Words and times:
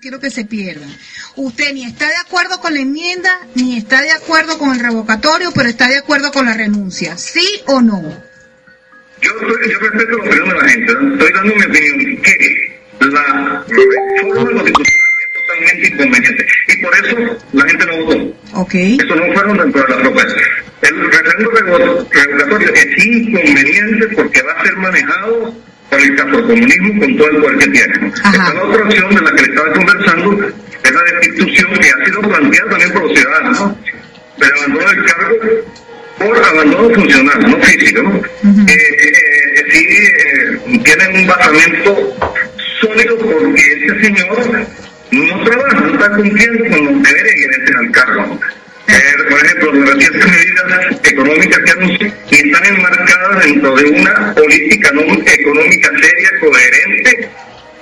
quiero 0.00 0.20
que 0.20 0.30
se 0.30 0.44
pierdan. 0.44 0.88
Usted 1.36 1.72
ni 1.72 1.84
está 1.84 2.06
de 2.06 2.16
acuerdo 2.16 2.60
con 2.60 2.74
la 2.74 2.80
enmienda, 2.80 3.30
ni 3.54 3.76
está 3.76 4.00
de 4.02 4.10
acuerdo 4.12 4.58
con 4.58 4.72
el 4.72 4.80
revocatorio, 4.80 5.50
pero 5.54 5.68
está 5.68 5.88
de 5.88 5.98
acuerdo 5.98 6.30
con 6.32 6.46
la 6.46 6.54
renuncia. 6.54 7.16
¿Sí 7.16 7.62
o 7.66 7.80
no? 7.80 8.02
Yo, 9.20 9.32
yo 9.40 9.78
respeto 9.80 10.18
la 10.18 10.24
opinión 10.24 10.48
de 10.48 10.54
la 10.54 10.68
gente. 10.68 10.92
Estoy 10.92 11.32
dando 11.32 11.54
mi 11.54 11.64
opinión. 11.64 12.22
Que 12.22 12.78
la 13.00 13.64
reforma 13.68 14.52
constitucional 14.52 15.10
es 15.20 15.32
totalmente 15.32 15.88
inconveniente. 15.88 16.46
Y 16.68 16.82
por 16.82 16.94
eso 16.94 17.38
la 17.52 17.64
gente 17.66 17.86
no 17.86 18.04
votó. 18.04 18.60
Okay. 18.60 18.96
Eso 18.96 19.14
no 19.16 19.34
fueron 19.34 19.58
dentro 19.58 19.82
de 19.82 19.88
la 19.88 20.02
propuesta. 20.02 20.40
El 20.82 21.10
referendo 21.10 21.50
revocatorio 21.50 22.74
es 22.74 23.04
inconveniente 23.04 24.06
porque 24.14 24.42
va 24.42 24.52
a 24.52 24.64
ser 24.64 24.76
manejado 24.76 25.67
con 25.90 26.00
el 26.00 26.44
comunismo 26.46 27.00
con 27.00 27.16
todo 27.16 27.30
el 27.30 27.36
poder 27.38 27.58
que 27.58 27.68
tiene. 27.68 28.08
Esta 28.08 28.62
otra 28.62 28.84
opción 28.84 29.14
de 29.14 29.20
la 29.22 29.30
que 29.32 29.42
le 29.42 29.48
estaba 29.48 29.72
conversando 29.72 30.48
es 30.82 30.92
la 30.92 31.02
destitución 31.02 31.72
que 31.74 31.88
ha 31.88 32.04
sido 32.04 32.20
planteada 32.22 32.70
también 32.70 32.92
por 32.92 33.02
los 33.04 33.12
ciudadanos, 33.18 33.60
¿no? 33.60 33.78
del 34.38 34.52
abandono 34.52 34.90
del 34.90 35.04
cargo 35.04 35.36
por 36.18 36.44
abandono 36.44 36.94
funcional, 36.94 37.50
no 37.50 37.58
físico. 37.62 38.02
¿no? 38.02 38.16
eh, 38.16 38.72
eh, 38.72 39.64
sí 39.70 39.86
eh, 39.88 40.80
tienen 40.84 41.16
un 41.16 41.26
basamento 41.26 42.16
sólido 42.80 43.18
porque 43.18 43.62
ese 43.62 44.00
señor 44.00 44.66
no 45.10 45.44
trabaja, 45.44 45.80
no 45.80 45.92
está 45.92 46.10
cumpliendo 46.16 46.64
con 46.70 46.84
los 46.84 47.02
deberes 47.02 47.36
inherentes 47.36 47.76
al 47.76 47.90
cargo. 47.92 48.40
Eh, 48.88 49.24
por 49.28 49.44
ejemplo, 49.44 49.72
las 49.74 49.94
recientes 49.94 50.26
medidas 50.26 51.00
económicas 51.04 51.58
que 51.58 51.70
anuncian 51.70 52.14
están 52.30 52.64
enmarcadas 53.28 53.44
dentro 53.44 53.74
de 53.76 53.84
una 53.90 54.34
política 54.34 54.88
económica 54.88 55.90
seria, 56.00 56.30
coherente, 56.40 57.30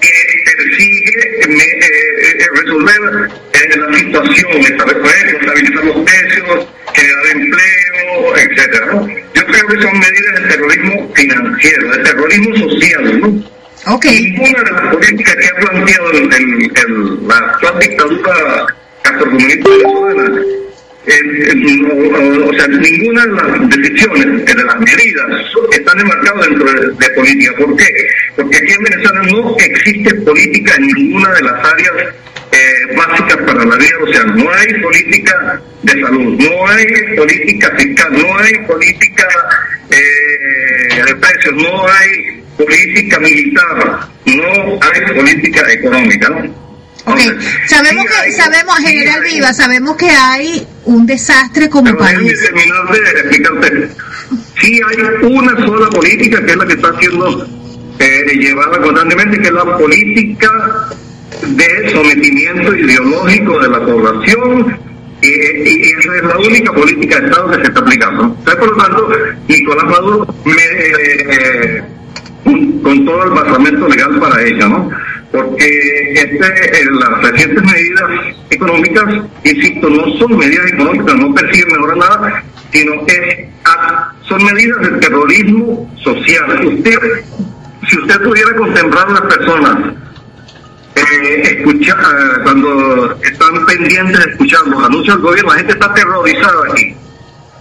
que 0.01 0.11
persigue 0.57 1.13
eh, 1.41 2.39
eh, 2.39 2.47
resolver 2.55 3.31
la 3.77 3.99
situación, 3.99 4.53
estabilizar 4.53 5.85
los 5.85 6.05
precios, 6.05 6.67
generar 6.95 7.27
empleo, 7.33 8.37
etcétera. 8.37 8.87
¿no? 8.87 9.09
Yo 9.09 9.47
creo 9.47 9.67
que 9.69 9.83
son 9.83 9.99
medidas 9.99 10.43
de 10.43 10.49
terrorismo 10.49 11.13
financiero, 11.15 11.93
de 11.93 11.99
terrorismo 12.05 12.57
social, 12.71 13.21
¿no? 13.21 13.57
Okay. 13.89 14.33
Ninguna 14.33 14.63
de 14.65 14.71
las 14.73 14.95
políticas 14.95 15.37
que 15.37 15.47
ha 15.47 15.61
planteado 15.61 16.11
el, 16.11 16.35
el, 16.35 17.29
la 17.29 17.37
actual 17.37 17.79
dictadura 17.79 18.67
castrocomunista 19.03 19.71
venezolana 19.71 20.43
o 21.07 22.53
sea, 22.55 22.67
ninguna 22.67 23.27
de 23.27 23.33
las 23.33 23.69
decisiones, 23.71 24.45
de 24.45 24.65
las 24.65 24.81
medidas, 24.81 25.27
están 25.73 26.01
enmarcadas 26.01 26.49
dentro 26.49 26.73
de, 26.73 27.11
política. 27.11 27.53
¿Por 27.59 27.77
qué? 27.77 27.87
Porque 28.35 28.57
aquí 28.57 28.73
en 28.73 28.83
Venezuela 28.83 29.23
no 29.23 29.57
existe 29.59 30.15
política 30.17 30.75
en 30.77 30.87
ninguna 30.87 31.33
de 31.33 31.43
las 31.43 31.65
áreas 31.65 31.93
eh, 32.51 32.97
básicas 32.97 33.37
para 33.37 33.65
la 33.65 33.77
vida 33.77 33.97
o 34.03 34.13
sea, 34.13 34.25
No 34.25 34.51
hay 34.51 34.83
política 34.83 35.61
de 35.83 35.93
salud, 35.93 36.41
no 36.41 36.69
hay 36.69 37.17
política 37.17 37.71
fiscal, 37.77 38.13
no 38.13 38.39
hay 38.39 38.55
política 38.67 39.29
eh, 39.91 41.03
de 41.07 41.15
precios, 41.15 41.55
no 41.55 41.87
hay 41.87 42.43
política 42.57 43.21
militar, 43.21 44.09
no 44.25 44.79
hay 44.83 45.15
política 45.15 45.73
económica. 45.73 46.29
¿no? 46.31 46.66
Okay. 47.07 47.31
Sabemos 47.69 48.05
que, 48.05 48.33
sabemos, 48.33 48.77
General 48.79 49.23
Viva, 49.23 49.53
sabemos 49.53 49.97
que 49.97 50.11
hay 50.11 50.67
un 50.85 51.07
desastre 51.07 51.71
como 51.71 51.97
país. 51.97 52.33
de. 53.61 53.91
Sí 54.61 54.81
hay 54.89 55.23
una 55.23 55.57
sola 55.65 55.89
política 55.91 56.45
que 56.45 56.51
es 56.51 56.57
la 56.57 56.67
que 56.67 56.73
está 56.73 56.99
siendo 56.99 57.47
eh, 58.01 58.37
llevada 58.39 58.81
constantemente, 58.81 59.39
que 59.39 59.47
es 59.47 59.53
la 59.53 59.79
política 59.79 60.51
de 61.43 61.91
sometimiento 61.93 62.75
ideológico 62.75 63.61
de 63.61 63.69
la 63.69 63.85
población 63.85 64.79
y, 65.23 65.29
esa 65.29 66.17
es 66.17 66.23
la 66.25 66.39
única 66.39 66.73
política 66.73 67.21
de 67.21 67.27
Estado 67.27 67.51
que 67.51 67.57
se 67.57 67.63
está 67.63 67.81
aplicando. 67.81 68.35
por 68.35 68.67
lo 68.67 68.77
tanto, 68.77 69.09
Nicolás 69.49 69.85
Maduro 69.85 70.35
me, 70.45 70.53
eh, 70.55 71.83
con 72.83 73.05
todo 73.05 73.25
el 73.25 73.31
basamento 73.31 73.89
legal 73.89 74.19
para 74.19 74.43
ella, 74.43 74.69
¿no? 74.69 74.91
Porque 75.37 76.13
este, 76.15 76.37
eh, 76.37 76.87
las 76.99 77.31
recientes 77.31 77.63
medidas 77.63 78.11
económicas, 78.51 79.05
insisto, 79.45 79.91
no 79.91 80.19
son 80.19 80.39
medidas 80.39 80.73
económicas, 80.73 81.15
no 81.17 81.35
persiguen 81.35 81.73
mejorar 81.73 81.97
nada, 81.99 82.45
sino 82.73 83.07
que 83.07 83.51
ah, 83.65 84.13
son 84.29 84.45
medidas 84.45 84.81
de 84.81 84.99
terrorismo 84.99 85.95
social. 86.03 86.67
Usted, 86.67 86.99
si 87.89 87.99
usted 87.99 88.23
pudiera 88.23 88.55
contemplar 88.57 89.09
a 89.09 89.13
las 89.13 89.21
personas, 89.23 89.95
eh, 90.95 91.57
escucha, 91.59 91.93
eh, 91.93 92.41
cuando 92.43 93.19
están 93.23 93.67
pendientes 93.67 94.25
de 94.25 94.31
escuchar 94.33 94.67
los 94.67 94.83
anuncios 94.83 95.17
del 95.17 95.27
gobierno, 95.27 95.53
la 95.53 95.59
gente 95.59 95.73
está 95.73 95.87
aterrorizada 95.87 96.73
aquí. 96.73 96.97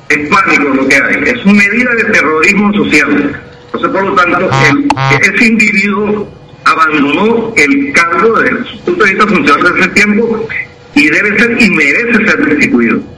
Es 0.09 0.29
pánico 0.29 0.69
lo 0.69 0.87
que 0.87 0.95
hay. 0.95 1.23
Es 1.25 1.45
una 1.45 1.53
medida 1.53 1.95
de 1.95 2.03
terrorismo 2.05 2.73
social. 2.73 3.41
Entonces, 3.65 3.89
por 3.91 4.03
lo 4.03 4.13
tanto, 4.13 4.49
el, 4.69 4.87
ese 5.21 5.45
individuo 5.45 6.29
abandonó 6.65 7.53
el 7.55 7.93
cargo 7.93 8.39
desde 8.39 8.65
su 8.65 8.79
punto 8.79 9.05
de 9.05 9.11
vista 9.11 9.27
funcional 9.27 9.63
desde 9.63 9.79
ese 9.79 9.89
tiempo 9.89 10.47
y 10.95 11.09
debe 11.09 11.39
ser 11.39 11.61
y 11.61 11.69
merece 11.69 12.25
ser 12.25 12.45
destituido. 12.45 13.15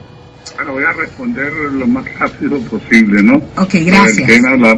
Bueno, 0.56 0.72
voy 0.72 0.82
a 0.82 0.92
responder 0.92 1.52
lo 1.52 1.86
más 1.86 2.04
rápido 2.18 2.58
posible, 2.62 3.22
¿no? 3.22 3.36
Ok, 3.56 3.74
gracias. 3.86 4.28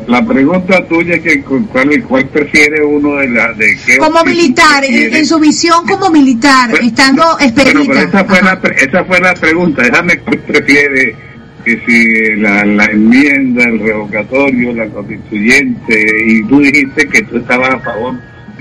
La, 0.06 0.26
pregunta 0.26 0.86
tuya 0.86 1.14
es 1.14 1.22
que 1.22 1.42
cuál, 1.42 2.02
cuál 2.06 2.28
prefiere 2.28 2.84
uno 2.84 3.16
de 3.16 3.28
las 3.28 3.56
de 3.56 3.78
qué 3.86 3.96
Como 3.96 4.22
militar, 4.22 4.84
en, 4.84 5.26
su 5.26 5.38
visión 5.38 5.86
como 5.86 6.10
militar, 6.10 6.70
estando 6.82 7.24
expedita. 7.40 8.02
esa, 8.02 8.24
fue 8.24 8.42
la, 8.42 8.60
esa 8.76 9.04
fue 9.04 9.20
la 9.20 9.34
pregunta, 9.34 9.82
déjame 9.82 10.18
cuál 10.18 10.38
prefiere 10.40 11.16
que 11.64 11.80
si 11.86 12.36
la, 12.36 12.64
la 12.64 12.84
enmienda, 12.84 13.64
el 13.64 13.80
revocatorio, 13.80 14.74
la 14.74 14.86
constituyente, 14.86 16.24
y 16.26 16.42
tú 16.44 16.60
dijiste 16.60 17.08
que 17.08 17.22
tú 17.22 17.38
estabas 17.38 17.70
a 17.70 17.78
favor 17.80 18.14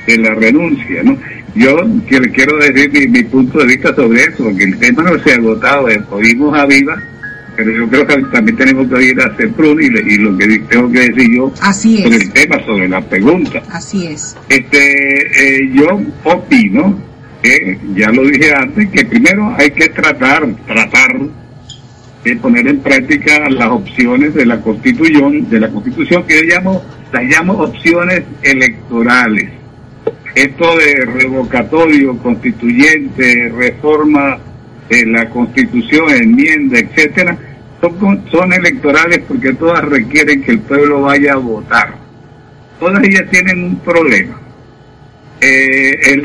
de 0.06 0.18
la 0.18 0.36
renuncia, 0.36 1.04
¿no? 1.04 1.18
Yo 1.56 1.76
quiero, 2.08 2.58
decir 2.58 3.10
mi, 3.10 3.24
punto 3.24 3.60
de 3.60 3.66
vista 3.66 3.94
sobre 3.96 4.22
eso, 4.22 4.44
porque 4.44 4.64
el 4.64 4.78
tema 4.78 5.04
no 5.04 5.20
se 5.24 5.32
ha 5.32 5.36
agotado, 5.36 5.88
oímos 6.12 6.58
a 6.58 6.66
Viva, 6.66 7.02
pero 7.56 7.72
yo 7.72 7.90
creo 7.90 8.08
que 8.08 8.16
también 8.32 8.58
tenemos 8.58 8.88
que 8.88 8.96
oír 8.96 9.20
a 9.20 9.36
CEPRUN 9.36 9.82
y, 9.82 9.90
lo 10.18 10.38
que 10.38 10.60
tengo 10.70 10.92
que 10.92 11.00
decir 11.00 11.36
yo 11.36 11.52
sobre 11.56 12.16
el 12.16 12.32
tema, 12.32 12.64
sobre 12.66 12.88
la 12.88 13.02
pregunta. 13.02 13.62
Así 13.72 14.08
es. 14.08 14.38
Este, 14.48 15.58
eh, 15.58 15.70
yo 15.74 16.00
opino, 16.24 16.98
que 17.42 17.78
ya 17.96 18.12
lo 18.12 18.24
dije 18.26 18.54
antes, 18.54 18.90
que 18.90 19.06
primero 19.06 19.54
hay 19.58 19.72
que 19.72 19.90
tratar, 19.90 20.48
tratar 20.68 21.20
de 22.24 22.36
poner 22.38 22.68
en 22.68 22.80
práctica 22.80 23.50
las 23.50 23.70
opciones 23.70 24.34
de 24.36 24.46
la 24.46 24.62
constitución, 24.62 25.50
de 25.50 25.60
la 25.60 25.70
constitución 25.70 26.24
que 26.28 26.36
yo 26.36 26.56
llamo, 26.56 26.84
las 27.12 27.24
llamo 27.24 27.54
opciones 27.54 28.24
electorales 28.44 29.59
esto 30.36 30.78
de 30.78 31.06
revocatorio, 31.06 32.18
constituyente, 32.20 33.50
reforma 33.50 34.38
de 34.90 35.06
la 35.06 35.30
constitución, 35.30 36.10
enmienda, 36.10 36.80
etcétera, 36.80 37.38
son, 37.82 38.24
son 38.30 38.54
electorales 38.54 39.20
porque 39.28 39.54
todas 39.54 39.84
requieren 39.86 40.42
que 40.44 40.52
el 40.52 40.60
pueblo 40.60 41.04
vaya 41.04 41.34
a 41.34 41.38
votar. 41.38 41.96
Todas 42.80 43.04
ellas 43.04 43.30
tienen 43.30 43.64
un 43.64 43.80
problema. 43.80 44.40
Eh, 45.42 45.98
el, 46.12 46.22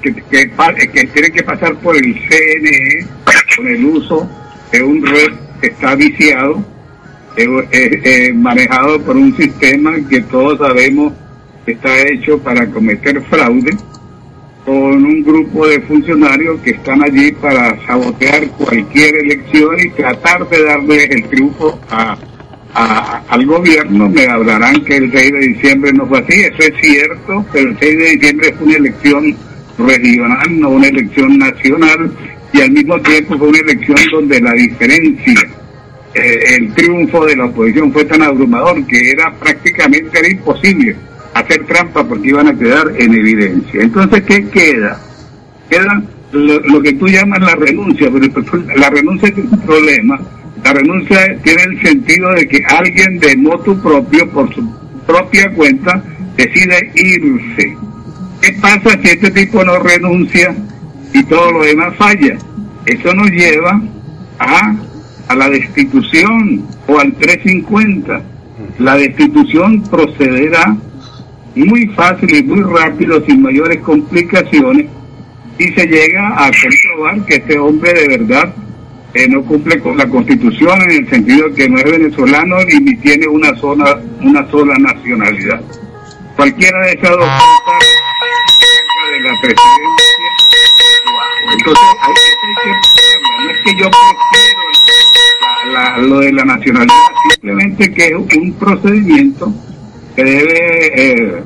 que, 0.00 0.14
que, 0.14 1.06
tienen 1.06 1.32
que 1.32 1.42
pasar 1.42 1.74
por 1.76 1.96
el 1.96 2.14
CNE 2.14 3.06
con 3.56 3.66
el 3.66 3.84
uso 3.84 4.30
de 4.70 4.82
un 4.82 5.04
red 5.04 5.32
que 5.60 5.66
está 5.68 5.96
viciado, 5.96 6.64
eh, 7.36 8.32
manejado 8.34 9.00
por 9.02 9.16
un 9.16 9.36
sistema 9.36 9.94
que 10.08 10.20
todos 10.22 10.58
sabemos 10.58 11.12
está 11.72 12.08
hecho 12.08 12.38
para 12.38 12.66
cometer 12.66 13.20
fraude 13.22 13.76
con 14.64 15.04
un 15.04 15.22
grupo 15.22 15.66
de 15.68 15.80
funcionarios 15.82 16.60
que 16.60 16.70
están 16.70 17.02
allí 17.02 17.30
para 17.32 17.78
sabotear 17.86 18.48
cualquier 18.50 19.14
elección 19.16 19.76
y 19.78 19.90
tratar 19.90 20.48
de 20.48 20.64
darle 20.64 21.04
el 21.04 21.28
triunfo 21.28 21.78
a, 21.88 22.16
al 23.28 23.46
gobierno. 23.46 24.08
Me 24.08 24.26
hablarán 24.26 24.84
que 24.84 24.96
el 24.96 25.12
6 25.12 25.32
de 25.32 25.38
diciembre 25.38 25.92
no 25.92 26.06
fue 26.06 26.18
así, 26.18 26.40
eso 26.40 26.58
es 26.58 26.74
cierto, 26.80 27.46
pero 27.52 27.70
el 27.70 27.78
6 27.78 27.98
de 27.98 28.10
diciembre 28.10 28.48
es 28.48 28.60
una 28.60 28.76
elección 28.76 29.36
regional, 29.78 30.60
no 30.60 30.70
una 30.70 30.88
elección 30.88 31.38
nacional, 31.38 32.10
y 32.52 32.60
al 32.60 32.70
mismo 32.72 33.00
tiempo 33.02 33.38
fue 33.38 33.48
una 33.48 33.58
elección 33.58 33.98
donde 34.10 34.40
la 34.40 34.52
diferencia, 34.52 35.40
eh, 36.14 36.40
el 36.56 36.74
triunfo 36.74 37.24
de 37.24 37.36
la 37.36 37.44
oposición 37.44 37.92
fue 37.92 38.04
tan 38.04 38.22
abrumador 38.22 38.84
que 38.86 39.10
era 39.10 39.32
prácticamente 39.34 40.18
era 40.18 40.28
imposible 40.28 40.96
hacer 41.38 41.66
trampa 41.66 42.04
porque 42.04 42.28
iban 42.28 42.48
a 42.48 42.58
quedar 42.58 42.92
en 42.96 43.14
evidencia. 43.14 43.82
Entonces, 43.82 44.22
¿qué 44.22 44.48
queda? 44.48 45.00
Queda 45.68 46.02
lo, 46.32 46.80
que 46.80 46.94
tú 46.94 47.08
llamas 47.08 47.40
la 47.40 47.54
renuncia, 47.54 48.10
pero 48.10 48.64
la 48.76 48.90
renuncia 48.90 49.28
es 49.28 49.38
un 49.38 49.60
problema. 49.60 50.18
La 50.64 50.72
renuncia 50.72 51.18
tiene 51.42 51.62
el 51.62 51.82
sentido 51.82 52.32
de 52.32 52.48
que 52.48 52.64
alguien 52.64 53.18
de 53.18 53.36
motu 53.36 53.78
propio, 53.80 54.28
por 54.30 54.52
su 54.54 54.66
propia 55.06 55.50
cuenta, 55.50 56.02
decide 56.36 56.90
irse. 56.94 57.76
¿Qué 58.40 58.52
pasa 58.60 58.98
si 59.02 59.08
este 59.08 59.30
tipo 59.30 59.62
no 59.64 59.78
renuncia 59.78 60.54
y 61.12 61.22
todo 61.24 61.52
lo 61.52 61.64
demás 61.64 61.94
falla? 61.96 62.36
Eso 62.86 63.14
nos 63.14 63.30
lleva 63.30 63.80
a, 64.38 64.74
a 65.28 65.36
la 65.36 65.48
destitución 65.50 66.66
o 66.86 66.98
al 66.98 67.12
350. 67.14 68.22
La 68.78 68.96
destitución 68.96 69.82
procederá 69.82 70.76
muy 71.64 71.86
fácil 71.88 72.34
y 72.34 72.42
muy 72.42 72.60
rápido, 72.62 73.24
sin 73.24 73.42
mayores 73.42 73.78
complicaciones, 73.78 74.86
y 75.58 75.64
se 75.68 75.86
llega 75.86 76.28
a 76.36 76.50
comprobar 76.50 77.24
que 77.24 77.36
este 77.36 77.58
hombre 77.58 77.94
de 77.94 78.08
verdad 78.18 78.54
eh, 79.14 79.26
no 79.28 79.42
cumple 79.42 79.80
con 79.80 79.96
la 79.96 80.06
constitución 80.06 80.82
en 80.82 80.90
el 80.90 81.08
sentido 81.08 81.52
que 81.54 81.66
no 81.68 81.78
es 81.78 81.84
venezolano 81.84 82.56
ni 82.64 82.94
tiene 82.96 83.26
una 83.26 83.56
sola, 83.56 83.98
una 84.20 84.46
sola 84.50 84.74
nacionalidad. 84.78 85.62
Cualquiera 86.36 86.78
de 86.82 86.92
esas 86.92 87.10
dos 87.10 87.20
cosas 87.20 87.78
de 89.10 89.20
la 89.20 89.40
presidencia. 89.40 90.06
Entonces, 91.52 91.88
hay, 92.02 92.12
que 92.62 92.70
no 93.44 93.50
es 93.50 93.58
que 93.64 93.72
yo 93.80 93.90
prefiero 93.90 94.60
lo 96.08 96.18
de 96.20 96.32
la 96.32 96.44
nacionalidad, 96.44 96.94
simplemente 97.30 97.92
que 97.94 98.06
es 98.08 98.36
un 98.36 98.52
procedimiento 98.58 99.52
que 100.16 100.24
debe 100.24 100.92
eh, 100.96 101.42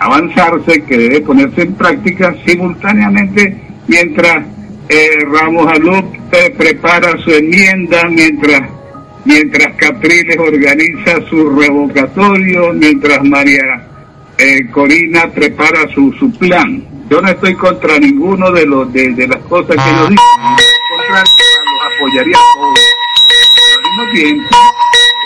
avanzarse, 0.00 0.82
que 0.84 0.96
debe 0.96 1.20
ponerse 1.20 1.62
en 1.62 1.74
práctica 1.74 2.34
simultáneamente 2.46 3.60
mientras 3.86 4.46
eh, 4.88 5.18
Ramos 5.30 5.70
Alup 5.70 6.14
eh, 6.32 6.54
prepara 6.56 7.18
su 7.18 7.30
enmienda, 7.30 8.08
mientras 8.08 8.62
mientras 9.26 9.74
Capriles 9.76 10.38
organiza 10.38 11.20
su 11.28 11.50
revocatorio, 11.50 12.72
mientras 12.72 13.22
María 13.24 13.86
Corina 14.70 15.28
prepara 15.28 15.88
su, 15.92 16.12
su 16.12 16.30
plan. 16.32 16.84
Yo 17.10 17.20
no 17.20 17.28
estoy 17.28 17.54
contra 17.54 17.98
ninguno 17.98 18.50
de 18.52 18.66
los 18.66 18.92
de, 18.92 19.26
las 19.26 19.42
cosas 19.44 19.76
que 19.76 19.92
nos 19.92 20.10
dicen, 20.10 20.26
contra 20.96 21.20
los 21.20 21.94
apoyaría 21.96 22.38
todos. 22.54 22.78
Pero 23.56 23.76
al 23.76 23.82
mismo 23.82 24.12
tiempo, 24.12 24.56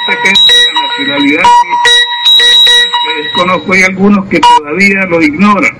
la 0.08 0.86
nacionalidad 0.86 1.42
conozco 3.40 3.72
hay 3.72 3.82
algunos 3.82 4.26
que 4.26 4.40
todavía 4.40 5.06
lo 5.06 5.22
ignoran. 5.22 5.76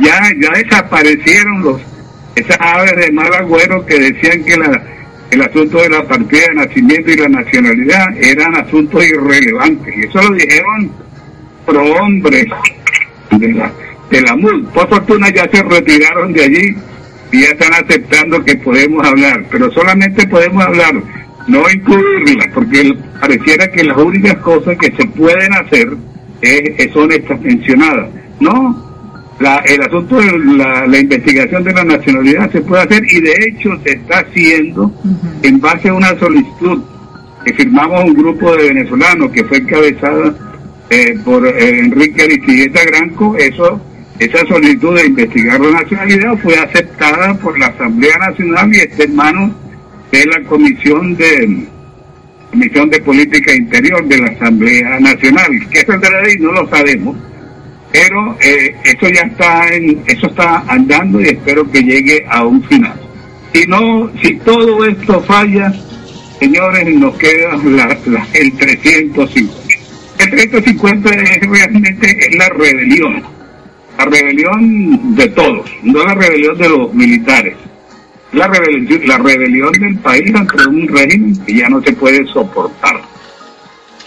Ya, 0.00 0.20
ya 0.40 0.50
desaparecieron 0.58 1.62
los 1.62 1.80
esas 2.34 2.56
aves 2.60 2.96
de 2.96 3.12
mal 3.12 3.32
agüero 3.34 3.84
que 3.84 3.98
decían 3.98 4.42
que 4.44 4.56
la, 4.56 4.82
el 5.30 5.42
asunto 5.42 5.78
de 5.78 5.90
la 5.90 6.02
partida 6.04 6.46
de 6.48 6.54
nacimiento 6.66 7.10
y 7.10 7.16
la 7.16 7.28
nacionalidad 7.28 8.16
eran 8.16 8.56
asuntos 8.56 9.04
irrelevantes. 9.04 9.94
Y 9.96 10.04
eso 10.04 10.22
lo 10.22 10.34
dijeron 10.34 10.90
pro 11.66 11.84
hombres 11.84 12.46
de 13.32 13.48
la, 13.52 13.70
de 14.10 14.20
la 14.22 14.36
MUD. 14.36 14.68
Por 14.68 14.88
fortuna 14.88 15.28
ya 15.28 15.46
se 15.52 15.62
retiraron 15.62 16.32
de 16.32 16.44
allí 16.44 16.76
y 17.32 17.42
ya 17.42 17.48
están 17.48 17.74
aceptando 17.74 18.42
que 18.42 18.56
podemos 18.56 19.06
hablar, 19.06 19.44
pero 19.50 19.70
solamente 19.72 20.26
podemos 20.26 20.64
hablar, 20.64 20.94
no 21.48 21.70
incluirlas, 21.70 22.48
porque 22.54 22.94
pareciera 23.20 23.70
que 23.70 23.84
las 23.84 23.96
únicas 23.96 24.36
cosas 24.38 24.76
que 24.78 24.90
se 24.92 25.06
pueden 25.06 25.52
hacer 25.54 25.96
son 26.92 27.12
estas 27.12 27.40
mencionadas. 27.40 28.08
No, 28.40 28.92
la, 29.40 29.56
el 29.58 29.82
asunto 29.82 30.16
de 30.16 30.38
la, 30.56 30.98
investigación 30.98 31.64
de 31.64 31.72
la 31.72 31.84
nacionalidad 31.84 32.50
se 32.50 32.60
puede 32.60 32.82
hacer 32.82 33.02
y 33.10 33.20
de 33.20 33.34
hecho 33.46 33.70
se 33.84 33.92
está 33.92 34.20
haciendo 34.20 34.92
en 35.42 35.60
base 35.60 35.88
a 35.88 35.94
una 35.94 36.18
solicitud 36.18 36.82
que 37.44 37.54
firmamos 37.54 38.04
un 38.04 38.14
grupo 38.14 38.54
de 38.56 38.68
venezolanos 38.68 39.30
que 39.32 39.44
fue 39.44 39.58
encabezada 39.58 40.34
eh, 40.90 41.18
por 41.24 41.46
eh, 41.46 41.78
Enrique 41.80 42.22
Aristigueta 42.22 42.84
Granco. 42.84 43.34
Eso, 43.36 43.80
esa 44.18 44.46
solicitud 44.46 44.96
de 44.96 45.06
investigar 45.06 45.60
la 45.60 45.82
nacionalidad 45.82 46.36
fue 46.38 46.56
aceptada 46.56 47.34
por 47.34 47.58
la 47.58 47.66
Asamblea 47.66 48.16
Nacional 48.18 48.70
y 48.74 48.78
está 48.78 49.04
en 49.04 49.16
manos 49.16 49.52
de 50.12 50.26
la 50.26 50.40
Comisión 50.48 51.16
de 51.16 51.66
Comisión 52.52 52.90
de 52.90 53.00
Política 53.00 53.54
Interior 53.54 54.06
de 54.06 54.18
la 54.18 54.26
Asamblea 54.26 55.00
Nacional. 55.00 55.48
¿Qué 55.70 55.80
saldrá 55.86 56.20
de 56.20 56.32
ahí? 56.32 56.36
No 56.38 56.52
lo 56.52 56.68
sabemos, 56.68 57.16
pero 57.90 58.36
eh, 58.42 58.76
eso 58.84 59.08
ya 59.08 59.22
está 59.22 59.68
en, 59.68 60.02
eso 60.06 60.26
está 60.26 60.62
andando 60.68 61.18
y 61.22 61.28
espero 61.28 61.68
que 61.70 61.80
llegue 61.80 62.22
a 62.28 62.44
un 62.44 62.62
final. 62.64 62.92
Si 63.54 63.64
no, 63.66 64.12
si 64.22 64.34
todo 64.40 64.84
esto 64.84 65.22
falla, 65.22 65.72
señores, 66.38 66.94
nos 66.94 67.16
queda 67.16 67.58
el 68.34 68.52
350. 68.52 69.54
El 70.18 70.30
350 70.30 71.08
es 71.08 71.40
realmente 71.48 72.30
la 72.36 72.50
rebelión, 72.50 73.22
la 73.96 74.04
rebelión 74.04 75.14
de 75.14 75.28
todos, 75.28 75.70
no 75.82 76.04
la 76.04 76.14
rebelión 76.14 76.58
de 76.58 76.68
los 76.68 76.92
militares 76.92 77.54
la 78.32 78.48
rebelión, 78.48 79.00
la 79.06 79.18
rebelión 79.18 79.72
del 79.72 79.96
país 79.98 80.34
ante 80.34 80.66
un 80.66 80.88
régimen 80.88 81.36
que 81.44 81.54
ya 81.54 81.68
no 81.68 81.82
se 81.82 81.92
puede 81.92 82.24
soportar. 82.26 83.02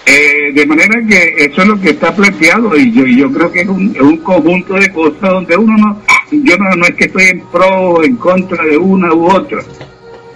Eh, 0.07 0.51
de 0.53 0.65
manera 0.65 1.01
que 1.07 1.33
eso 1.45 1.61
es 1.63 1.67
lo 1.67 1.79
que 1.79 1.89
está 1.89 2.15
planteado 2.15 2.75
y 2.77 2.91
yo, 2.91 3.05
yo 3.05 3.31
creo 3.31 3.51
que 3.51 3.61
es 3.61 3.67
un, 3.67 3.95
un 3.99 4.17
conjunto 4.17 4.75
de 4.75 4.91
cosas 4.91 5.21
donde 5.21 5.57
uno 5.57 5.75
no, 5.77 6.01
yo 6.31 6.57
no, 6.57 6.75
no 6.75 6.85
es 6.85 6.93
que 6.93 7.05
estoy 7.05 7.25
en 7.25 7.39
pro 7.51 7.67
o 7.67 8.03
en 8.03 8.15
contra 8.15 8.63
de 8.65 8.77
una 8.77 9.13
u 9.13 9.25
otra. 9.25 9.61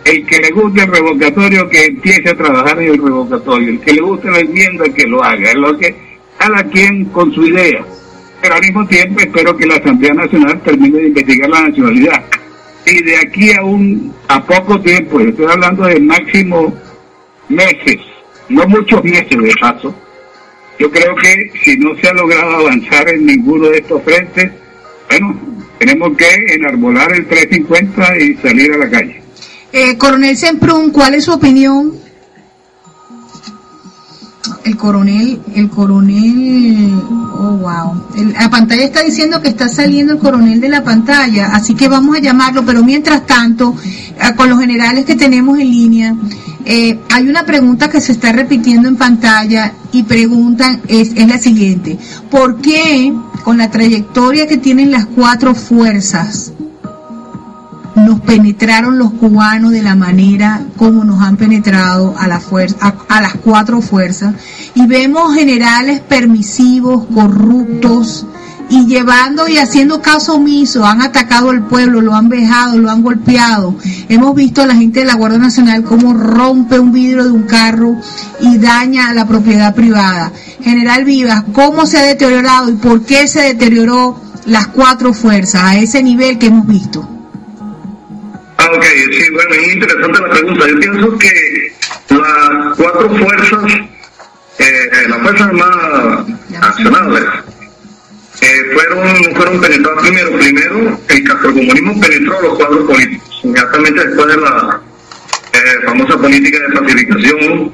El 0.04 0.26
que 0.26 0.40
le 0.40 0.50
guste 0.52 0.82
el 0.82 0.92
revocatorio 0.92 1.70
que 1.70 1.86
empiece 1.86 2.30
a 2.30 2.36
trabajar 2.36 2.82
en 2.82 2.94
el 2.94 2.98
revocatorio, 2.98 3.70
el 3.70 3.80
que 3.80 3.94
le 3.94 4.02
guste 4.02 4.32
la 4.32 4.40
enmienda 4.40 4.86
que 4.90 5.06
lo 5.06 5.24
haga, 5.24 5.50
es 5.50 5.56
lo 5.56 5.78
que 5.78 5.96
cada 6.38 6.64
quien 6.64 7.06
con 7.06 7.32
su 7.32 7.46
idea. 7.46 7.86
Pero 8.42 8.56
al 8.56 8.62
mismo 8.62 8.88
tiempo 8.88 9.20
espero 9.20 9.56
que 9.56 9.68
la 9.68 9.76
Asamblea 9.76 10.14
Nacional 10.14 10.62
termine 10.64 11.00
de 11.00 11.08
investigar 11.08 11.50
la 11.50 11.68
nacionalidad 11.68 12.24
y 12.92 13.04
de 13.04 13.18
aquí 13.18 13.52
a 13.52 13.64
un 13.64 14.14
a 14.28 14.44
poco 14.44 14.80
tiempo, 14.82 15.20
estoy 15.20 15.46
hablando 15.46 15.86
de 15.86 16.00
máximo 16.00 16.74
meses, 17.48 17.98
no 18.50 18.66
muchos 18.68 19.04
meses 19.04 19.30
de 19.30 19.54
paso, 19.60 19.94
yo 20.80 20.90
creo 20.92 21.16
que 21.16 21.52
si 21.64 21.78
no 21.78 21.96
se 21.98 22.08
ha 22.08 22.14
logrado 22.14 22.52
avanzar 22.52 23.10
en 23.10 23.26
ninguno 23.26 23.70
de 23.70 23.80
estos 23.80 24.02
frentes, 24.04 24.52
bueno, 25.10 25.40
tenemos 25.78 26.16
que 26.18 26.26
enarbolar 26.56 27.12
el 27.14 27.28
350 27.28 28.18
y 28.20 28.36
salir 28.36 28.74
a 28.74 28.78
la 28.78 28.90
calle. 28.90 29.22
Eh, 29.72 29.98
Coronel 29.98 30.38
Semprún, 30.38 30.92
¿cuál 30.92 31.16
es 31.16 31.26
su 31.26 31.34
opinión 31.34 31.94
el 34.64 34.78
coronel, 34.78 35.40
el 35.56 35.70
coronel, 35.70 36.94
oh 37.38 37.58
wow, 37.58 38.04
la 38.34 38.50
pantalla 38.50 38.84
está 38.84 39.02
diciendo 39.02 39.42
que 39.42 39.50
está 39.50 39.70
saliendo 39.70 40.14
el 40.14 40.20
coronel 40.20 40.60
de 40.60 40.70
la 40.70 40.84
pantalla, 40.84 41.48
así 41.54 41.74
que 41.74 41.88
vamos 41.88 42.18
a 42.18 42.20
llamarlo, 42.20 42.66
pero 42.66 42.84
mientras 42.84 43.26
tanto, 43.26 43.76
eh, 43.84 44.36
con 44.36 44.50
los 44.50 44.60
generales 44.60 45.06
que 45.06 45.16
tenemos 45.16 45.60
en 45.60 45.70
línea, 45.70 46.16
eh, 46.66 47.00
hay 47.12 47.28
una 47.28 47.46
pregunta 47.46 47.90
que 47.90 48.02
se 48.02 48.12
está 48.12 48.32
repitiendo 48.32 48.88
en 48.88 48.96
pantalla 48.96 49.74
y 49.92 50.04
preguntan, 50.04 50.82
es, 50.88 51.12
es 51.16 51.28
la 51.28 51.38
siguiente, 51.38 51.98
¿por 52.30 52.62
qué 52.62 53.14
con 53.44 53.58
la 53.58 53.72
trayectoria 53.72 54.48
que 54.48 54.58
tienen 54.58 54.92
las 54.92 55.06
cuatro 55.06 55.56
fuerzas, 55.56 56.54
nos 58.06 58.20
penetraron 58.22 58.98
los 58.98 59.12
cubanos 59.12 59.72
de 59.72 59.82
la 59.82 59.96
manera 59.96 60.62
como 60.78 61.04
nos 61.04 61.22
han 61.22 61.38
penetrado 61.38 62.16
a, 62.18 62.28
la 62.28 62.40
fuerza, 62.40 62.94
a, 63.08 63.22
las 63.22 63.36
cuatro 63.36 63.82
fuerzas 63.82 64.36
y 64.76 64.86
vemos 64.88 65.36
generales 65.36 66.00
permisivos, 66.02 67.06
corruptos 67.14 68.26
y 68.70 68.86
llevando 68.86 69.48
y 69.48 69.58
haciendo 69.58 70.02
caso 70.02 70.36
omiso, 70.36 70.86
han 70.86 71.02
atacado 71.02 71.50
al 71.50 71.66
pueblo, 71.66 72.02
lo 72.02 72.14
han 72.14 72.30
vejado, 72.30 72.78
lo 72.78 72.92
han 72.92 73.02
golpeado. 73.02 73.76
Hemos 74.08 74.36
visto 74.36 74.62
a 74.62 74.68
la 74.68 74.76
gente 74.76 75.00
de 75.00 75.08
la 75.08 75.16
Guardia 75.16 75.40
Nacional 75.40 75.84
cómo 75.84 76.14
rompe 76.14 76.78
un 76.78 76.92
vidrio 76.92 77.24
de 77.24 77.32
un 77.32 77.44
carro 77.44 77.96
y 78.40 78.60
daña 78.60 79.10
a 79.10 79.14
la 79.14 79.28
propiedad 79.28 79.74
privada. 79.74 80.32
General 80.62 81.04
Vivas, 81.04 81.46
¿cómo 81.52 81.88
se 81.88 81.98
ha 81.98 82.04
deteriorado 82.04 82.70
y 82.70 82.74
por 82.74 83.04
qué 83.04 83.28
se 83.28 83.42
deterioró 83.42 84.22
las 84.46 84.68
cuatro 84.68 85.14
fuerzas 85.14 85.64
a 85.64 85.78
ese 85.78 86.04
nivel 86.04 86.38
que 86.38 86.48
hemos 86.48 86.68
visto? 86.68 87.19
Sí, 89.12 89.32
bueno, 89.32 89.52
es 89.56 89.74
interesante 89.74 90.20
la 90.22 90.30
pregunta. 90.30 90.68
Yo 90.68 90.80
pienso 90.80 91.18
que 91.18 91.74
las 92.10 92.78
cuatro 92.78 93.10
fuerzas, 93.18 93.74
eh, 94.60 94.90
las 95.08 95.22
Fuerzas 95.22 95.48
Armadas 95.48 96.28
Nacionales, 96.50 97.24
eh, 98.42 98.72
fueron, 98.74 99.36
fueron 99.36 99.62
penetrados 99.62 100.02
primero. 100.02 100.38
Primero, 100.38 101.00
el 101.08 101.24
castrocomunismo 101.24 102.00
penetró 102.00 102.42
los 102.42 102.58
cuadros 102.58 102.86
políticos. 102.86 103.40
Inmediatamente 103.44 104.06
después 104.06 104.28
de 104.28 104.38
la 104.38 104.82
eh, 105.54 105.86
famosa 105.86 106.18
política 106.18 106.60
de 106.60 106.80
pacificación, 106.80 107.74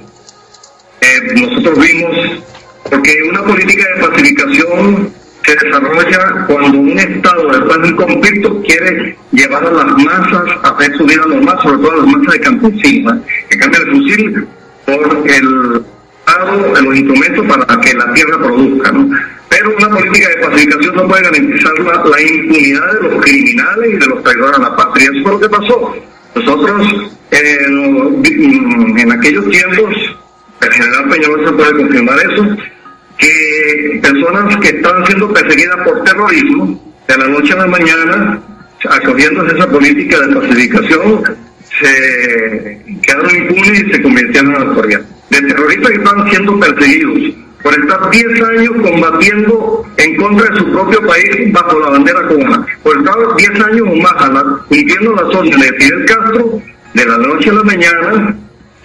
eh, 1.02 1.22
nosotros 1.36 1.80
vimos, 1.80 2.44
porque 2.90 3.24
una 3.30 3.44
política 3.44 3.86
de 3.96 4.08
pacificación 4.08 5.14
se 5.46 5.56
desarrolla 5.56 6.46
cuando 6.48 6.80
un 6.80 7.00
Estado, 7.00 7.48
después 7.50 7.82
de 7.82 7.88
un 7.90 7.96
conflicto, 7.96 8.62
quiere 8.64 9.18
llevar 9.32 9.66
a 9.66 9.72
las 9.72 9.98
masas 10.04 10.44
a 10.64 10.70
hacer 10.70 10.98
su 10.98 11.06
vida 11.06 11.24
normal, 11.28 11.58
sobre 11.62 11.78
todo 11.78 11.92
a 11.92 11.98
las 11.98 12.08
masas 12.08 12.34
de 12.34 12.40
campesinas, 12.40 13.18
que 13.50 13.58
cambien 13.58 13.84
el 13.84 13.92
fusil 13.92 14.48
por 14.86 15.30
el 15.30 15.86
Estado, 16.26 16.82
los 16.82 16.96
instrumentos 16.96 17.46
para 17.46 17.82
que 17.82 17.94
la 17.94 18.14
tierra 18.14 18.38
produzca. 18.40 18.92
¿no? 18.92 19.10
Pero 19.50 19.76
una 19.78 19.90
política 19.90 20.30
de 20.30 20.48
pacificación 20.48 20.96
no 20.96 21.08
puede 21.08 21.24
garantizar 21.24 21.74
la, 21.80 22.22
impunidad 22.22 22.94
de 22.94 23.10
los 23.10 23.24
criminales 23.24 23.90
y 23.90 23.98
de 23.98 24.08
los 24.08 24.24
traidores 24.24 24.58
a 24.58 24.62
la 24.62 24.76
patria. 24.76 25.10
Eso 25.14 25.24
fue 25.24 25.32
lo 25.34 25.40
que 25.40 25.50
pasó. 25.50 25.96
Nosotros, 26.36 27.12
en 27.32 29.12
aquellos 29.12 29.50
tiempos, 29.50 29.96
el 30.62 30.74
general 30.74 31.10
Peñalosa 31.10 31.52
puede 31.56 31.78
confirmar 31.78 32.18
eso, 32.20 32.58
que 33.18 34.00
personas 34.02 34.56
que 34.58 34.70
estaban 34.70 35.06
siendo 35.06 35.32
perseguidas 35.34 35.78
por 35.86 36.04
terrorismo, 36.04 36.80
de 37.08 37.18
la 37.18 37.28
noche 37.28 37.54
a 37.54 37.58
la 37.58 37.68
mañana, 37.68 38.40
acogiéndose 38.90 39.56
esa 39.56 39.70
política 39.70 40.20
de 40.22 40.36
pacificación, 40.36 41.24
se 41.80 42.82
quedaron 43.02 43.36
impunes 43.36 43.84
y 43.84 43.92
se 43.92 44.02
convirtieron 44.02 44.56
en 44.56 44.62
autoridad. 44.70 45.02
De 45.30 45.42
terroristas 45.42 45.90
que 45.92 45.98
estaban 45.98 46.30
siendo 46.30 46.60
perseguidos 46.60 47.36
por 47.64 47.74
estar 47.80 48.10
10 48.12 48.42
años 48.44 48.74
combatiendo 48.82 49.86
en 49.98 50.16
contra 50.18 50.50
de 50.50 50.60
su 50.60 50.72
propio 50.72 51.02
país 51.08 51.52
bajo 51.52 51.80
la 51.80 51.90
bandera 51.90 52.28
cubana, 52.28 52.66
por 52.84 52.98
estar 52.98 53.16
10 53.38 53.50
años 53.62 53.88
o 53.90 53.96
más 53.96 54.44
cumpliendo 54.68 55.16
las 55.16 55.36
órdenes 55.36 55.60
de 55.60 55.78
Fidel 55.78 56.06
Castro, 56.06 56.62
de 56.94 57.06
la 57.06 57.18
noche 57.18 57.50
a 57.50 57.54
la 57.54 57.64
mañana 57.64 58.36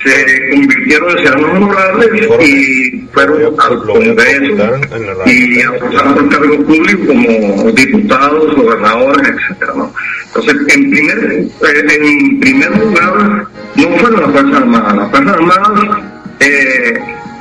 se 0.02 0.50
convirtieron 0.50 1.10
en 1.10 1.18
ciudadanos 1.18 1.50
honorables 1.50 2.08
y 2.40 3.00
fueron 3.12 3.54
al 3.60 3.78
Congreso 3.82 4.80
y 5.26 5.62
apostaron 5.62 6.14
por 6.14 6.28
cargos 6.30 6.56
públicos 6.64 7.06
como 7.06 7.72
diputados, 7.72 8.56
gobernadores, 8.56 9.28
etcétera. 9.28 9.74
Entonces, 10.26 10.54
en 10.74 10.90
primer, 10.90 11.18
eh, 11.18 11.50
en 11.90 12.40
primer 12.40 12.78
lugar, 12.78 13.46
no 13.76 13.98
fueron 13.98 14.20
las 14.20 14.30
Fuerzas 14.30 14.54
Armadas. 14.54 14.96
Las 14.96 15.10
Fuerzas 15.10 15.34
Armadas 15.34 15.98
eh, 16.40 16.94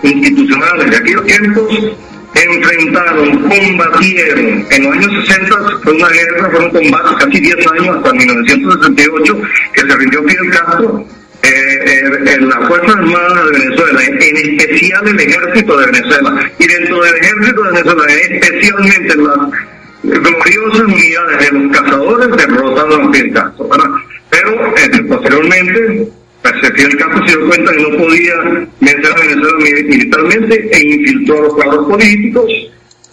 institucionales 0.04 0.92
de 0.92 0.98
aquellos 0.98 1.26
tiempos 1.26 1.96
enfrentaron, 2.34 3.50
combatieron. 3.50 4.66
En 4.70 4.84
los 4.84 4.94
años 4.94 5.28
60 5.28 5.56
fue 5.84 5.94
una 5.94 6.10
guerra, 6.10 6.50
fueron 6.52 6.72
combates 6.72 7.26
casi 7.26 7.40
10 7.40 7.68
años 7.68 7.98
hasta 7.98 8.14
1968 8.14 9.42
que 9.74 9.82
se 9.82 9.96
rindió 9.96 10.24
Fidel 10.24 10.50
Castro 10.52 11.06
eh, 11.50 12.34
en 12.34 12.50
las 12.50 12.68
Fuerzas 12.68 12.96
Armadas 12.96 13.46
de 13.46 13.60
Venezuela, 13.60 14.04
en 14.06 14.38
especial 14.38 15.08
el 15.08 15.20
Ejército 15.20 15.78
de 15.78 15.86
Venezuela, 15.88 16.52
y 16.58 16.68
dentro 16.68 17.02
del 17.02 17.16
Ejército 17.16 17.64
de 17.64 17.72
Venezuela, 17.72 18.06
especialmente 18.14 19.16
las 19.16 20.22
gloriosas 20.22 20.82
unidades 20.82 21.40
de 21.40 21.60
los 21.60 21.78
cazadores 21.78 22.38
derrotaron 22.38 23.08
a 23.08 23.14
Fidel 23.14 23.34
Castro. 23.34 23.70
Pero 24.30 24.76
eh, 24.78 25.04
posteriormente, 25.08 26.08
Fidel 26.44 26.98
Castro 26.98 27.28
se 27.28 27.38
dio 27.38 27.48
cuenta 27.48 27.72
que 27.74 27.82
no 27.82 27.98
podía 27.98 28.34
vencer 28.80 29.12
a 29.12 29.20
Venezuela 29.20 29.58
militarmente 29.58 30.70
e 30.72 30.80
infiltró 30.82 31.38
a 31.38 31.42
los 31.42 31.54
cuadros 31.56 31.88
políticos. 31.88 32.52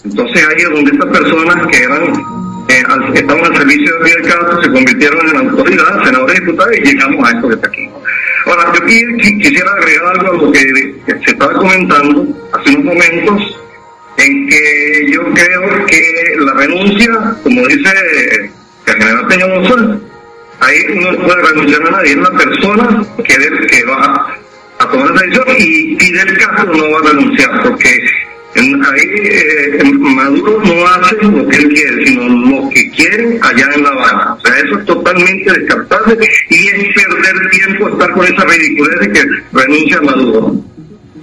Entonces 0.04 0.46
ahí 0.46 0.56
es 0.58 0.70
donde 0.70 0.90
estas 0.92 1.18
personas 1.18 1.66
que 1.66 1.82
eran 1.82 2.02
eh, 2.68 2.82
estaban 3.14 3.44
al 3.44 3.56
servicio 3.56 3.98
de 3.98 4.04
Fidel 4.04 4.22
Castro, 4.22 4.62
se 4.62 4.70
convirtieron 4.70 5.28
en 5.28 5.36
autoridad, 5.36 6.04
senadores 6.04 6.36
y 6.36 6.40
diputados, 6.40 6.76
y 6.76 6.82
llegamos 6.82 7.28
a 7.28 7.32
esto 7.32 7.48
que 7.48 7.54
está 7.54 7.68
aquí. 7.68 7.90
Ahora, 8.46 8.72
yo 8.74 8.84
quisiera 8.84 9.72
agregar 9.72 10.16
algo 10.16 10.28
a 10.28 10.44
lo 10.44 10.52
que 10.52 10.94
se 11.06 11.30
estaba 11.30 11.52
comentando 11.54 12.26
hace 12.52 12.70
unos 12.70 12.84
momentos, 12.84 13.56
en 14.18 14.48
que 14.48 15.12
yo 15.12 15.22
creo 15.34 15.86
que 15.86 16.36
la 16.38 16.52
renuncia, 16.54 17.36
como 17.42 17.66
dice 17.66 17.90
el 18.86 18.94
general 18.94 19.26
Peña 19.26 19.46
ahí 20.60 20.78
no 20.94 21.24
puede 21.24 21.42
renunciar 21.42 21.86
a 21.86 21.90
nadie, 21.90 22.12
es 22.12 22.16
la 22.16 22.30
persona 22.30 23.04
que, 23.18 23.66
que 23.66 23.84
va 23.84 24.34
a 24.78 24.90
tomar 24.90 25.10
la 25.10 25.22
decisión 25.22 25.46
y 25.58 25.96
Fidel 25.96 26.38
Castro 26.38 26.72
no 26.72 26.90
va 26.92 26.98
a 27.00 27.12
renunciar, 27.12 27.62
porque 27.62 28.00
ahí 28.58 29.00
eh, 29.14 29.84
Maduro 29.98 30.62
no 30.64 30.86
hace 30.86 31.16
lo 31.22 31.46
que 31.48 31.56
él 31.56 31.68
quiere, 31.68 32.06
sino 32.06 32.28
lo 32.28 32.68
que 32.70 32.90
quiere 32.90 33.38
allá 33.42 33.68
en 33.74 33.82
La 33.82 33.90
Habana. 33.90 34.34
O 34.34 34.40
sea, 34.40 34.58
eso 34.58 34.78
es 34.78 34.84
totalmente 34.86 35.52
descartable 35.52 36.28
y 36.50 36.66
es 36.68 36.94
perder 36.94 37.50
tiempo 37.50 37.88
estar 37.88 38.12
con 38.12 38.24
esa 38.24 38.44
ridiculez 38.44 39.00
de 39.00 39.12
que 39.12 39.24
renuncia 39.52 39.98
a 39.98 40.02
Maduro. 40.02 40.54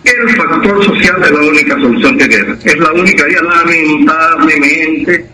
El 0.04 0.36
factor 0.36 0.86
social 0.86 1.24
es 1.24 1.32
la 1.32 1.42
única 1.42 1.76
solución 1.76 2.18
que 2.18 2.30
queda. 2.30 2.58
Es 2.66 2.78
la 2.78 2.92
única 2.92 3.24
vía, 3.26 3.42
lamentablemente, 3.42 5.26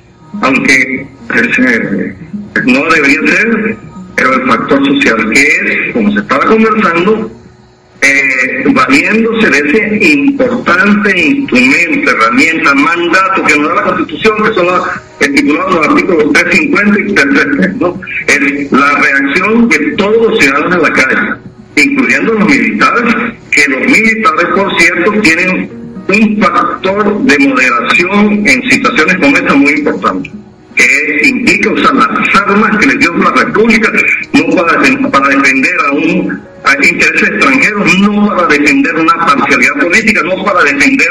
aunque 0.41 1.07
eh, 1.35 2.15
no 2.65 2.83
debería 2.89 3.19
ser, 3.25 3.77
pero 4.15 4.33
el 4.33 4.47
factor 4.47 4.85
social 4.85 5.29
que 5.31 5.41
es, 5.41 5.93
como 5.93 6.11
se 6.11 6.19
estaba 6.19 6.45
conversando, 6.45 7.31
eh, 8.09 8.63
valiéndose 8.73 9.49
de 9.49 9.69
ese 9.69 10.13
importante 10.13 11.19
instrumento, 11.19 12.11
herramienta, 12.11 12.73
mandato 12.75 13.43
que 13.43 13.57
nos 13.57 13.69
da 13.69 13.75
la 13.75 13.83
Constitución, 13.83 14.43
que 14.43 14.53
son 14.53 14.65
los 14.65 14.87
estipulados 15.19 15.75
los 15.75 15.87
artículos 15.87 16.33
350 16.33 16.99
y 16.99 17.13
333, 17.13 17.75
¿no? 17.77 18.01
Es 18.27 18.71
la 18.71 18.99
reacción 18.99 19.69
de 19.69 19.77
todos 19.97 20.29
los 20.29 20.39
ciudadanos 20.39 20.75
en 20.75 20.81
la 20.81 20.93
calle, 20.93 21.17
incluyendo 21.75 22.33
los 22.33 22.47
militares, 22.47 23.15
que 23.51 23.69
los 23.69 23.81
militares, 23.81 24.45
por 24.55 24.79
cierto, 24.79 25.11
tienen 25.21 25.69
un 26.07 26.37
factor 26.41 27.21
de 27.23 27.47
moderación 27.47 28.47
en 28.47 28.71
situaciones 28.71 29.15
como 29.17 29.37
esta 29.37 29.53
muy 29.53 29.71
importante 29.73 30.31
que 30.79 31.27
implica 31.27 31.69
usar 31.71 31.93
las 31.93 32.35
armas 32.35 32.77
que 32.77 32.87
les 32.87 32.99
dio 32.99 33.13
la 33.17 33.31
República, 33.31 33.91
no 34.33 34.55
para, 34.55 34.79
para 35.11 35.29
defender 35.29 35.75
a 35.87 35.91
un 35.91 36.49
a 36.65 36.73
intereses 36.73 37.29
extranjeros, 37.29 37.99
no 37.99 38.27
para 38.27 38.47
defender 38.47 38.95
una 38.95 39.13
parcialidad 39.25 39.75
política, 39.79 40.21
no 40.23 40.43
para 40.43 40.63
defender 40.63 41.07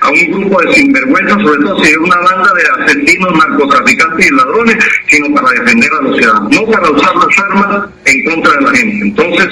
a 0.00 0.10
un 0.10 0.30
grupo 0.30 0.62
de 0.62 0.74
sinvergüenzas, 0.74 1.42
sobre 1.42 1.64
todo 1.64 1.84
si 1.84 1.90
es 1.90 1.96
una 1.96 2.16
banda 2.16 2.52
de 2.54 2.84
asesinos, 2.84 3.32
narcotraficantes 3.36 4.26
y 4.26 4.34
ladrones, 4.34 4.76
sino 5.08 5.34
para 5.34 5.60
defender 5.60 5.90
a 5.92 6.02
los 6.02 6.16
ciudadanos, 6.16 6.50
no 6.52 6.70
para 6.70 6.90
usar 6.90 7.16
las 7.16 7.38
armas 7.38 7.88
en 8.04 8.24
contra 8.24 8.52
de 8.52 8.60
la 8.60 8.70
gente. 8.70 9.06
Entonces, 9.06 9.48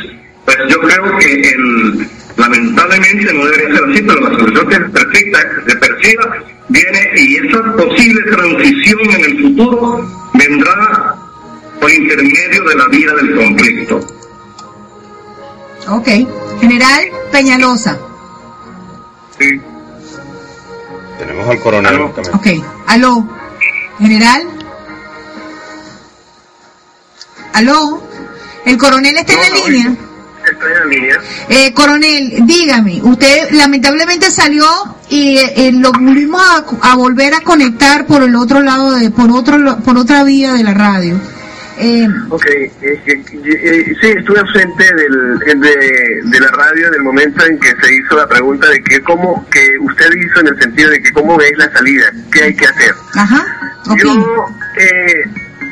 pues 0.51 0.69
yo 0.69 0.81
creo 0.81 1.19
que 1.19 1.33
el, 1.51 2.11
lamentablemente 2.37 3.33
no 3.33 3.45
debería 3.45 3.77
ser 3.77 3.91
así, 3.91 4.03
pero 4.03 4.21
la 4.21 4.39
solución 4.39 4.69
que 4.69 4.75
se, 4.75 5.71
se 5.71 5.77
persiga 5.77 6.45
viene 6.69 7.11
y 7.17 7.37
esa 7.37 7.77
posible 7.77 8.21
transición 8.33 9.01
en 9.11 9.21
el 9.21 9.43
futuro 9.43 10.31
vendrá 10.35 11.15
por 11.81 11.91
intermedio 11.93 12.65
de 12.65 12.75
la 12.75 12.89
vía 12.89 13.13
del 13.15 13.37
conflicto. 13.37 14.01
Ok. 15.89 16.09
General 16.61 17.05
Peñalosa. 17.31 17.99
Sí. 19.39 19.61
Tenemos 21.19 21.49
al 21.49 21.61
coronel 21.61 22.13
también. 22.13 22.35
Ok. 22.35 22.67
Aló. 22.89 23.29
General. 23.99 24.43
Aló. 27.55 28.03
El 28.65 28.77
coronel 28.77 29.17
está 29.17 29.33
en 29.33 29.41
la 29.41 29.69
línea. 29.69 30.10
Estoy 30.45 30.73
en 30.83 30.89
línea. 30.89 31.19
Eh, 31.49 31.73
coronel, 31.75 32.47
dígame, 32.47 33.01
usted 33.03 33.51
lamentablemente 33.53 34.31
salió 34.31 34.67
y 35.09 35.39
eh, 35.39 35.71
lo 35.73 35.93
volvimos 35.93 36.43
a, 36.43 36.91
a, 36.91 36.97
volver 36.97 37.35
a 37.35 37.41
conectar 37.41 38.07
por 38.07 38.23
el 38.23 38.35
otro 38.35 38.61
lado 38.61 38.93
de, 38.93 39.11
por 39.11 39.31
otro, 39.31 39.79
por 39.85 39.99
otra 39.99 40.25
vía 40.25 40.55
de 40.55 40.65
la 40.65 40.75
radio. 40.75 41.21
Eh, 41.83 42.07
ok, 42.29 42.45
eh, 42.47 42.71
eh, 42.83 43.95
sí, 44.03 44.09
estuve 44.09 44.39
ausente 44.39 44.85
del, 44.85 45.39
de, 45.39 46.21
de, 46.25 46.41
la 46.41 46.49
radio 46.49 46.89
en 46.89 46.95
el 46.95 47.03
momento 47.03 47.43
en 47.47 47.59
que 47.59 47.71
se 47.71 47.95
hizo 47.95 48.17
la 48.17 48.29
pregunta 48.29 48.69
de 48.69 48.83
que 48.83 49.01
cómo, 49.01 49.47
que 49.51 49.79
usted 49.81 50.11
hizo 50.13 50.41
en 50.41 50.49
el 50.49 50.61
sentido 50.61 50.91
de 50.91 51.01
que 51.01 51.11
cómo 51.13 51.39
veis 51.39 51.57
la 51.57 51.73
salida, 51.73 52.13
qué 52.31 52.43
hay 52.43 52.55
que 52.55 52.67
hacer. 52.67 52.95
Ajá, 53.15 53.47
Yo 53.97 54.47
eh, 54.79 55.25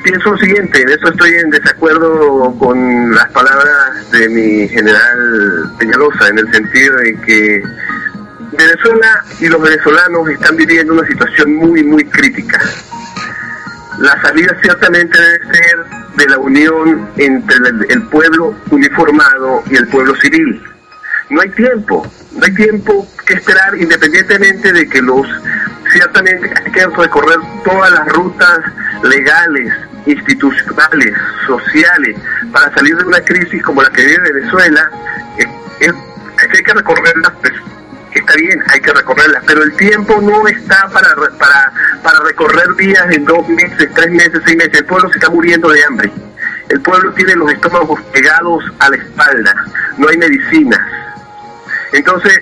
pienso 0.08 0.30
lo 0.30 0.38
siguiente, 0.38 0.82
en 0.82 0.88
eso 0.88 1.08
estoy 1.08 1.30
en 1.34 1.50
desacuerdo 1.50 2.54
con 2.58 3.14
las 3.14 3.30
palabras 3.32 4.10
de 4.10 4.28
mi 4.28 4.68
general 4.68 5.70
Peñalosa, 5.78 6.28
en 6.28 6.38
el 6.38 6.52
sentido 6.52 6.96
de 6.96 7.20
que 7.20 7.62
Venezuela 8.52 9.24
y 9.40 9.48
los 9.48 9.60
venezolanos 9.60 10.28
están 10.30 10.56
viviendo 10.56 10.94
una 10.94 11.06
situación 11.06 11.54
muy, 11.56 11.84
muy 11.84 12.04
crítica 12.04 12.58
la 13.98 14.20
salida 14.22 14.56
ciertamente 14.62 15.18
debe 15.20 15.56
ser 15.56 15.84
de 16.16 16.26
la 16.28 16.38
unión 16.38 17.08
entre 17.16 17.56
el, 17.88 18.02
pueblo 18.04 18.54
uniformado 18.70 19.62
y 19.70 19.76
el 19.76 19.88
pueblo 19.88 20.14
civil. 20.16 20.62
No 21.30 21.40
hay 21.40 21.50
tiempo, 21.50 22.06
no 22.32 22.44
hay 22.44 22.54
tiempo 22.54 23.06
que 23.26 23.34
esperar 23.34 23.76
independientemente 23.76 24.72
de 24.72 24.88
que 24.88 25.02
los 25.02 25.26
ciertamente 25.92 26.52
hay 26.64 26.72
que 26.72 26.86
recorrer 26.86 27.38
todas 27.64 27.90
las 27.90 28.08
rutas 28.12 28.60
legales, 29.02 29.72
institucionales, 30.08 31.14
sociales, 31.46 32.16
para 32.52 32.72
salir 32.74 32.96
de 32.96 33.04
una 33.04 33.20
crisis 33.20 33.62
como 33.62 33.82
la 33.82 33.90
que 33.90 34.04
vive 34.04 34.32
Venezuela. 34.32 34.90
hay 35.80 36.62
que 36.62 36.72
recorrerlas, 36.74 37.32
pues, 37.40 37.52
está 38.14 38.34
bien, 38.34 38.62
hay 38.68 38.80
que 38.80 38.92
recorrerlas, 38.92 39.42
pero 39.46 39.62
el 39.62 39.76
tiempo 39.76 40.20
no 40.20 40.46
está 40.48 40.88
para, 40.88 41.14
para, 41.38 41.72
para 42.02 42.20
recorrer 42.20 42.74
vías 42.74 43.04
en 43.10 43.24
dos 43.24 43.48
meses, 43.48 43.88
tres 43.94 44.10
meses, 44.10 44.40
seis 44.44 44.56
meses. 44.56 44.74
El 44.74 44.86
pueblo 44.86 45.08
se 45.10 45.18
está 45.18 45.30
muriendo 45.30 45.70
de 45.70 45.84
hambre. 45.84 46.12
El 46.68 46.80
pueblo 46.82 47.12
tiene 47.12 47.34
los 47.34 47.50
estómagos 47.52 48.00
pegados 48.12 48.64
a 48.78 48.90
la 48.90 48.96
espalda, 48.96 49.54
no 49.96 50.08
hay 50.08 50.18
medicinas. 50.18 50.80
Entonces, 51.92 52.40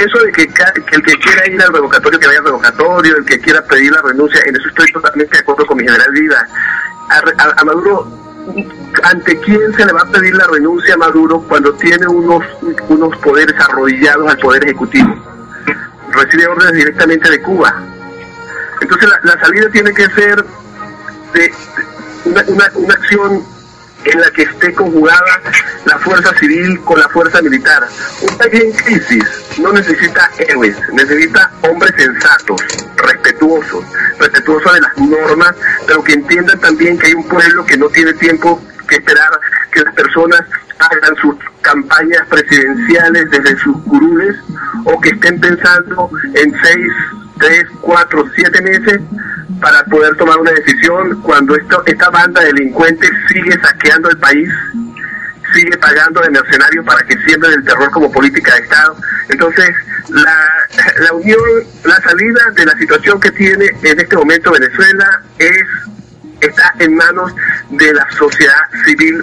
eso 0.00 0.18
de 0.24 0.32
que, 0.32 0.42
el 0.42 1.02
que 1.02 1.18
quiera 1.18 1.48
ir 1.48 1.62
al 1.62 1.72
revocatorio, 1.72 2.18
que 2.18 2.26
vaya 2.26 2.38
al 2.38 2.44
revocatorio, 2.46 3.16
el 3.16 3.24
que 3.24 3.38
quiera 3.40 3.62
pedir 3.64 3.92
la 3.92 4.02
renuncia, 4.02 4.40
en 4.46 4.56
eso 4.56 4.68
estoy 4.68 4.90
totalmente 4.92 5.36
de 5.36 5.40
acuerdo 5.40 5.66
con 5.66 5.76
mi 5.76 5.84
general 5.84 6.10
Vida. 6.12 6.48
A, 7.08 7.64
Maduro, 7.64 8.08
¿ante 9.04 9.38
quién 9.40 9.74
se 9.74 9.84
le 9.84 9.92
va 9.92 10.02
a 10.02 10.06
pedir 10.06 10.34
la 10.34 10.46
renuncia 10.46 10.94
a 10.94 10.96
Maduro 10.96 11.40
cuando 11.48 11.72
tiene 11.74 12.06
unos, 12.06 12.44
unos 12.88 13.16
poderes 13.18 13.54
arrodillados 13.60 14.30
al 14.30 14.38
poder 14.38 14.64
ejecutivo? 14.64 15.14
Recibe 16.12 16.46
órdenes 16.46 16.74
directamente 16.74 17.30
de 17.30 17.42
Cuba. 17.42 17.82
Entonces 18.80 19.08
la, 19.22 19.40
salida 19.40 19.68
tiene 19.70 19.92
que 19.92 20.06
ser 20.10 20.44
de 21.34 21.52
una, 22.24 22.44
una, 22.48 22.70
una 22.74 22.94
acción 22.94 23.44
en 24.04 24.20
la 24.20 24.30
que 24.30 24.42
esté 24.42 24.72
conjugada 24.72 25.40
la 25.84 25.98
fuerza 25.98 26.32
civil 26.38 26.80
con 26.84 26.98
la 26.98 27.08
fuerza 27.08 27.42
militar. 27.42 27.86
Un 28.22 28.38
país 28.38 28.62
en 28.62 28.72
crisis 28.72 29.24
no 29.58 29.72
necesita 29.72 30.30
héroes, 30.38 30.76
necesita 30.92 31.50
hombres 31.62 31.92
sensatos, 31.96 32.60
respetuosos, 32.96 33.84
respetuosos 34.18 34.72
de 34.74 34.80
las 34.80 34.98
normas, 34.98 35.54
pero 35.86 36.02
que 36.02 36.14
entiendan 36.14 36.58
también 36.60 36.98
que 36.98 37.08
hay 37.08 37.14
un 37.14 37.28
pueblo 37.28 37.64
que 37.66 37.76
no 37.76 37.88
tiene 37.88 38.12
tiempo 38.14 38.60
que 38.88 38.96
esperar 38.96 39.30
que 39.72 39.82
las 39.82 39.94
personas 39.94 40.42
hagan 40.78 41.16
sus 41.16 41.36
campañas 41.62 42.26
presidenciales 42.28 43.30
desde 43.30 43.56
sus 43.58 43.76
curules 43.82 44.36
o 44.84 45.00
que 45.00 45.10
estén 45.10 45.40
pensando 45.40 46.10
en 46.34 46.54
seis, 46.62 46.92
tres, 47.40 47.64
cuatro, 47.80 48.24
siete 48.34 48.60
meses 48.62 49.00
para 49.60 49.84
poder 49.84 50.16
tomar 50.16 50.38
una 50.38 50.52
decisión 50.52 51.20
cuando 51.22 51.56
esto, 51.56 51.82
esta 51.86 52.10
banda 52.10 52.40
de 52.40 52.46
delincuentes 52.48 53.10
sigue 53.28 53.52
saqueando 53.60 54.10
el 54.10 54.18
país, 54.18 54.48
sigue 55.52 55.76
pagando 55.78 56.20
de 56.20 56.30
mercenarios 56.30 56.84
para 56.86 57.04
que 57.04 57.18
siembren 57.26 57.52
el 57.54 57.64
terror 57.64 57.90
como 57.90 58.10
política 58.10 58.54
de 58.54 58.60
Estado. 58.60 58.96
Entonces, 59.28 59.70
la, 60.10 60.36
la 61.00 61.12
unión, 61.12 61.40
la 61.84 61.96
salida 62.00 62.40
de 62.54 62.66
la 62.66 62.76
situación 62.76 63.20
que 63.20 63.30
tiene 63.32 63.66
en 63.82 64.00
este 64.00 64.16
momento 64.16 64.52
Venezuela 64.52 65.22
es 65.38 65.64
está 66.40 66.74
en 66.78 66.94
manos 66.94 67.32
de 67.70 67.92
la 67.92 68.10
sociedad 68.12 68.62
civil 68.86 69.22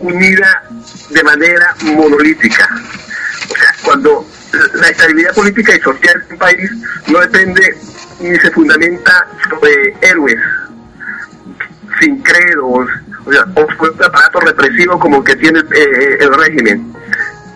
unida 0.00 0.62
de 1.10 1.22
manera 1.22 1.74
monolítica. 1.82 2.68
O 3.48 3.56
sea, 3.56 3.74
cuando 3.82 4.26
la 4.74 4.88
estabilidad 4.88 5.34
política 5.34 5.74
y 5.74 5.80
social 5.80 6.24
de 6.26 6.34
un 6.34 6.38
país 6.38 6.70
no 7.08 7.20
depende 7.20 7.76
ni 8.20 8.36
se 8.38 8.50
fundamenta 8.50 9.26
sobre 9.48 9.94
héroes 10.00 10.38
sin 12.00 12.22
credos, 12.22 12.88
o 13.24 13.32
sea, 13.32 13.44
un 13.44 14.04
aparato 14.04 14.40
represivo 14.40 14.98
como 14.98 15.18
el 15.18 15.24
que 15.24 15.36
tiene 15.36 15.60
eh, 15.60 16.18
el 16.20 16.34
régimen. 16.34 16.92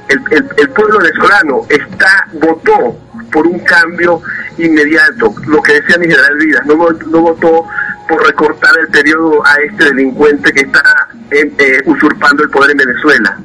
El, 0.09 0.49
el, 0.57 0.71
pueblo 0.71 0.99
venezolano 0.99 1.66
está 1.69 2.26
votó 2.33 2.99
por 3.30 3.47
un 3.47 3.61
cambio 3.61 4.21
inmediato, 4.59 5.35
lo 5.47 5.62
que 5.62 5.75
decía 5.75 5.99
mi 5.99 6.07
general 6.07 6.37
Vidas, 6.37 6.66
no, 6.66 6.75
no 6.75 7.21
votó 7.21 7.66
por 8.09 8.26
recortar 8.26 8.73
el 8.80 8.88
periodo 8.88 9.47
a 9.47 9.54
este 9.57 9.85
delincuente 9.85 10.52
que 10.52 10.62
está 10.62 10.83
eh, 11.30 11.83
usurpando 11.85 12.42
el 12.42 12.50
poder 12.50 12.73
en 12.73 12.78
Venezuela 12.78 13.38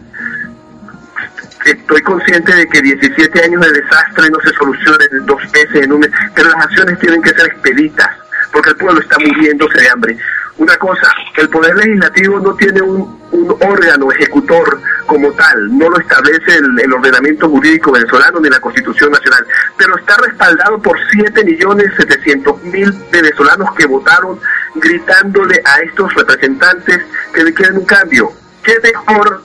estoy 1.66 2.02
consciente 2.02 2.56
de 2.56 2.68
que 2.68 2.82
17 2.82 3.44
años 3.44 3.62
de 3.62 3.82
desastre 3.82 4.30
no 4.30 4.40
se 4.40 4.54
solucionan 4.54 5.26
dos 5.26 5.42
meses, 5.52 5.84
en 5.84 5.92
un 5.94 6.02
mes, 6.02 6.12
pero 6.36 6.50
las 6.50 6.66
acciones 6.66 7.00
tienen 7.00 7.22
que 7.22 7.32
ser 7.32 7.48
expeditas, 7.48 8.10
porque 8.52 8.70
el 8.70 8.76
pueblo 8.78 9.02
está 9.02 9.18
muriéndose 9.20 9.80
de 9.80 9.90
hambre. 9.90 10.18
Una 10.58 10.78
cosa, 10.78 11.14
el 11.36 11.50
Poder 11.50 11.76
Legislativo 11.76 12.40
no 12.40 12.56
tiene 12.56 12.82
un, 12.82 13.14
órgano 13.60 14.10
ejecutor 14.14 14.80
como 15.06 15.30
tal, 15.34 15.78
no 15.78 15.90
lo 15.90 16.00
establece 16.00 16.58
el, 16.58 16.94
ordenamiento 16.94 17.50
jurídico 17.50 17.92
venezolano 17.92 18.40
ni 18.40 18.48
la 18.50 18.62
Constitución 18.62 19.12
Nacional, 19.12 19.46
pero 19.78 19.98
está 19.98 20.16
respaldado 20.18 20.82
por 20.82 20.98
7.700.000 20.98 23.12
venezolanos 23.12 23.76
que 23.76 23.88
votaron 23.88 24.40
gritándole 24.76 25.62
a 25.66 25.82
estos 25.82 26.14
representantes 26.14 27.02
que 27.34 27.54
quieren 27.54 27.76
un 27.78 27.86
cambio. 27.86 28.32
¿Qué 28.64 28.80
mejor 28.82 29.44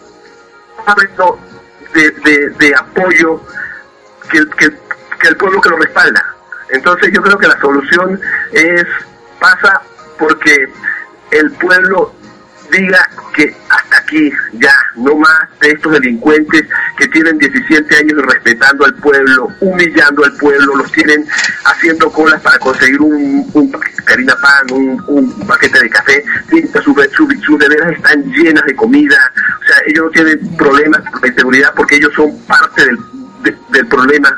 de, 1.95 2.51
de, 2.51 2.75
apoyo 2.75 3.41
que, 4.31 4.47
que, 4.57 4.71
que 5.19 5.29
el 5.29 5.37
pueblo 5.37 5.61
que 5.61 5.71
lo 5.71 5.77
respalda. 5.77 6.35
Entonces 6.71 7.11
yo 7.13 7.23
creo 7.23 7.39
que 7.39 7.49
la 7.49 7.61
solución 7.61 8.21
es 8.53 8.87
pasa 9.39 9.83
porque 10.19 10.73
el 11.31 11.51
pueblo 11.53 12.13
diga 12.71 13.09
que 13.35 13.55
hasta 13.69 13.99
aquí, 13.99 14.33
ya, 14.55 14.75
no 14.97 15.17
más 15.17 15.49
de 15.61 15.71
estos 15.71 15.93
delincuentes 15.93 16.65
que 16.99 17.09
tienen 17.09 17.39
17 17.39 17.97
años 17.97 18.23
respetando 18.27 18.85
al 18.85 18.95
pueblo, 18.95 19.49
humillando 19.61 20.25
al 20.25 20.33
pueblo, 20.37 20.77
los 20.77 20.93
tienen 20.93 21.27
haciendo 21.65 22.11
colas 22.11 22.41
para 22.41 22.59
conseguir 22.59 23.01
un, 23.01 23.49
un 23.53 23.71
paquete 23.71 24.03
harina 24.13 24.37
pan, 24.37 24.67
un, 24.73 25.47
paquete 25.47 25.81
de 25.81 25.91
café, 25.91 26.25
sus 26.83 26.97
su, 27.45 27.59
neveras 27.59 27.93
están 27.93 28.25
llenas 28.33 28.65
de 28.65 28.75
comida, 28.75 29.33
o 29.61 29.65
sea, 29.65 29.77
ellos 29.87 30.05
no 30.05 30.11
tienen 30.11 30.57
problemas 30.57 31.03
de 31.23 31.29
inseguridad 31.29 31.73
porque 31.75 31.97
ellos 31.97 32.13
son 32.15 32.39
parte 32.47 32.85
del, 32.85 32.99
del 33.71 33.87
problema, 33.87 34.37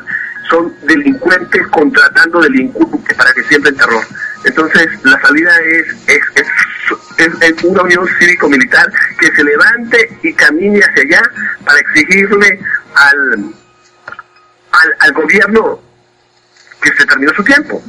son 0.51 0.73
delincuentes 0.83 1.66
contratando 1.68 2.40
delincuentes 2.40 3.16
para 3.16 3.33
que 3.33 3.42
siembren 3.45 3.77
terror. 3.77 4.05
Entonces, 4.45 4.88
la 5.05 5.21
salida 5.21 5.51
es, 5.61 5.87
es, 6.09 6.23
es, 6.35 6.47
una 7.65 7.83
unión 7.83 8.07
cívico-militar 8.19 8.93
que 9.19 9.29
se 9.35 9.45
levante 9.45 10.19
y 10.23 10.33
camine 10.33 10.81
hacia 10.81 11.03
allá 11.03 11.31
para 11.65 11.79
exigirle 11.79 12.61
al, 12.95 13.55
al, 15.01 15.13
gobierno 15.13 15.81
que 16.81 16.91
se 16.97 17.07
terminó 17.07 17.33
su 17.35 17.45
tiempo. 17.45 17.83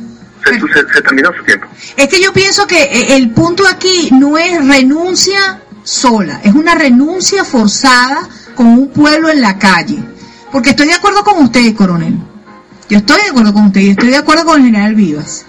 Se, 0.44 0.60
se, 0.60 1.02
terminó 1.02 1.32
su 1.38 1.44
tiempo. 1.44 1.68
Es 1.96 2.08
que 2.10 2.22
yo 2.22 2.34
pienso 2.34 2.68
que 2.68 2.84
eh, 2.84 3.16
el 3.16 3.32
punto 3.32 3.64
aquí 3.66 4.10
no 4.12 4.38
es 4.38 4.66
renuncia 4.68 5.62
sola, 5.84 6.42
es 6.44 6.54
una 6.54 6.76
renuncia 6.76 7.46
forzada 7.46 8.28
con 8.54 8.68
un 8.68 8.90
pueblo 8.92 9.30
en 9.30 9.42
la 9.42 9.58
calle. 9.58 10.00
Porque 10.52 10.72
estoy 10.72 10.88
de 10.88 10.96
acuerdo 10.96 11.24
con 11.24 11.42
usted, 11.44 11.74
coronel. 11.74 12.18
Yo 12.90 12.98
estoy 12.98 13.22
de 13.22 13.30
acuerdo 13.30 13.54
con 13.54 13.68
usted 13.68 13.82
y 13.82 13.90
estoy 13.92 14.10
de 14.10 14.18
acuerdo 14.18 14.46
con 14.46 14.60
el 14.60 14.66
general 14.66 14.96
Vivas 14.96 15.46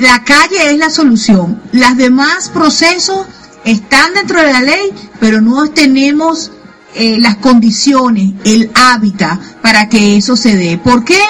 la 0.00 0.22
calle 0.24 0.70
es 0.70 0.78
la 0.78 0.90
solución. 0.90 1.60
Las 1.72 1.96
demás 1.96 2.50
procesos 2.50 3.26
están 3.64 4.14
dentro 4.14 4.40
de 4.40 4.52
la 4.52 4.62
ley, 4.62 4.92
pero 5.20 5.40
no 5.40 5.68
tenemos 5.70 6.52
eh, 6.94 7.18
las 7.20 7.36
condiciones, 7.36 8.32
el 8.44 8.70
hábitat 8.74 9.40
para 9.62 9.88
que 9.88 10.16
eso 10.16 10.36
se 10.36 10.56
dé. 10.56 10.78
¿Por 10.82 11.04
qué? 11.04 11.20